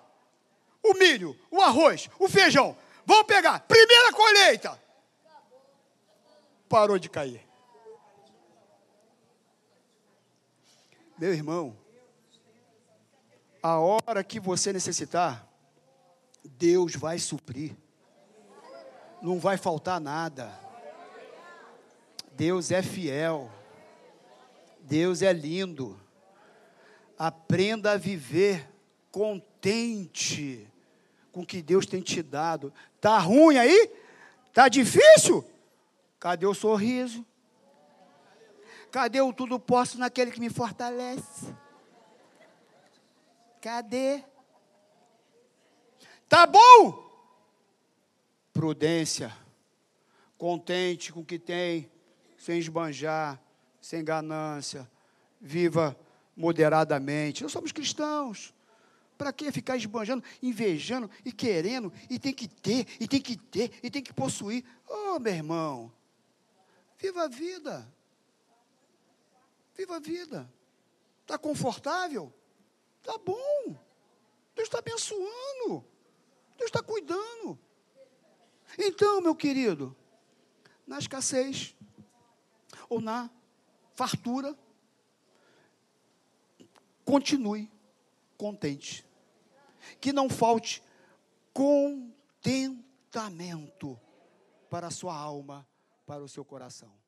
o 0.83 0.95
milho, 0.95 1.39
o 1.51 1.61
arroz, 1.63 2.11
o 2.19 2.29
feijão. 2.29 2.77
Vão 3.07 3.25
pegar, 3.25 3.61
primeira 3.61 4.13
colheita. 4.13 4.83
Parou 6.69 6.99
de 6.99 7.09
cair. 7.09 7.47
Meu 11.19 11.33
irmão, 11.33 11.77
a 13.63 13.79
hora 13.79 14.25
que 14.25 14.41
você 14.41 14.73
necessitar, 14.73 15.47
Deus 16.45 16.97
vai 16.97 17.19
suprir. 17.19 17.77
Não 19.21 19.39
vai 19.39 19.57
faltar 19.57 20.01
nada. 20.01 20.53
Deus 22.33 22.73
é 22.73 22.83
fiel. 22.83 23.51
Deus 24.93 25.23
é 25.23 25.33
lindo. 25.33 25.99
Aprenda 27.19 27.93
a 27.93 27.97
viver 27.97 28.69
contente 29.11 30.71
com 31.33 31.41
o 31.41 31.47
que 31.47 31.63
Deus 31.63 31.87
tem 31.87 32.03
te 32.03 32.23
dado. 32.23 32.71
Tá 33.01 33.19
ruim 33.19 33.57
aí? 33.57 33.91
Tá 34.53 34.69
difícil? 34.69 35.43
Cadê 36.21 36.45
o 36.45 36.53
sorriso? 36.53 37.25
Cadê 38.91 39.19
o 39.23 39.33
tudo 39.33 39.59
posso 39.59 39.97
naquele 39.97 40.31
que 40.31 40.39
me 40.39 40.51
fortalece? 40.51 41.55
Cadê? 43.63 44.23
Tá 46.29 46.45
bom? 46.47 47.11
Prudência. 48.53 49.35
Contente 50.37 51.15
com 51.15 51.21
o 51.21 51.25
que 51.25 51.39
tem, 51.39 51.91
sem 52.37 52.59
esbanjar, 52.59 53.41
sem 53.83 54.05
ganância. 54.05 54.89
Viva 55.41 55.99
moderadamente. 56.37 57.43
Nós 57.43 57.53
somos 57.53 57.73
cristãos. 57.73 58.55
Para 59.19 59.33
que 59.33 59.53
ficar 59.53 59.77
esbanjando, 59.77 60.25
invejando 60.43 61.11
e 61.25 61.31
querendo, 61.31 61.93
e 62.09 62.19
tem 62.19 62.33
que 62.33 62.49
ter, 62.49 62.87
e 62.99 63.07
tem 63.07 63.21
que 63.21 63.37
ter, 63.37 63.71
e 63.83 63.91
tem 63.91 64.03
que 64.03 64.13
possuir? 64.13 64.65
Oh, 64.89 65.19
meu 65.19 65.33
irmão, 65.33 65.93
viva 66.99 67.25
a 67.25 67.29
vida. 67.29 67.87
Viva 69.77 69.97
a 69.97 70.01
vida. 70.01 70.51
Está 71.21 71.39
confortável? 71.39 72.33
Está 73.01 73.19
bom. 73.19 73.77
Deus 74.57 74.69
está 74.69 74.79
abençoando. 74.79 75.85
Deus 76.57 76.69
está 76.69 76.83
cuidando. 76.83 77.59
Então, 78.79 79.21
meu 79.21 79.37
querido, 79.37 79.95
na 80.87 80.99
escassez 80.99 81.77
ou 82.89 83.01
na 83.01 83.31
fartura, 84.03 84.59
continue 87.05 87.71
contente. 88.37 89.07
Que 90.01 90.13
não 90.13 90.29
falte 90.29 90.83
contentamento 91.53 93.97
para 94.69 94.89
a 94.89 94.91
sua 94.91 95.15
alma, 95.15 95.65
para 96.05 96.25
o 96.25 96.29
seu 96.29 96.45
coração. 96.45 97.02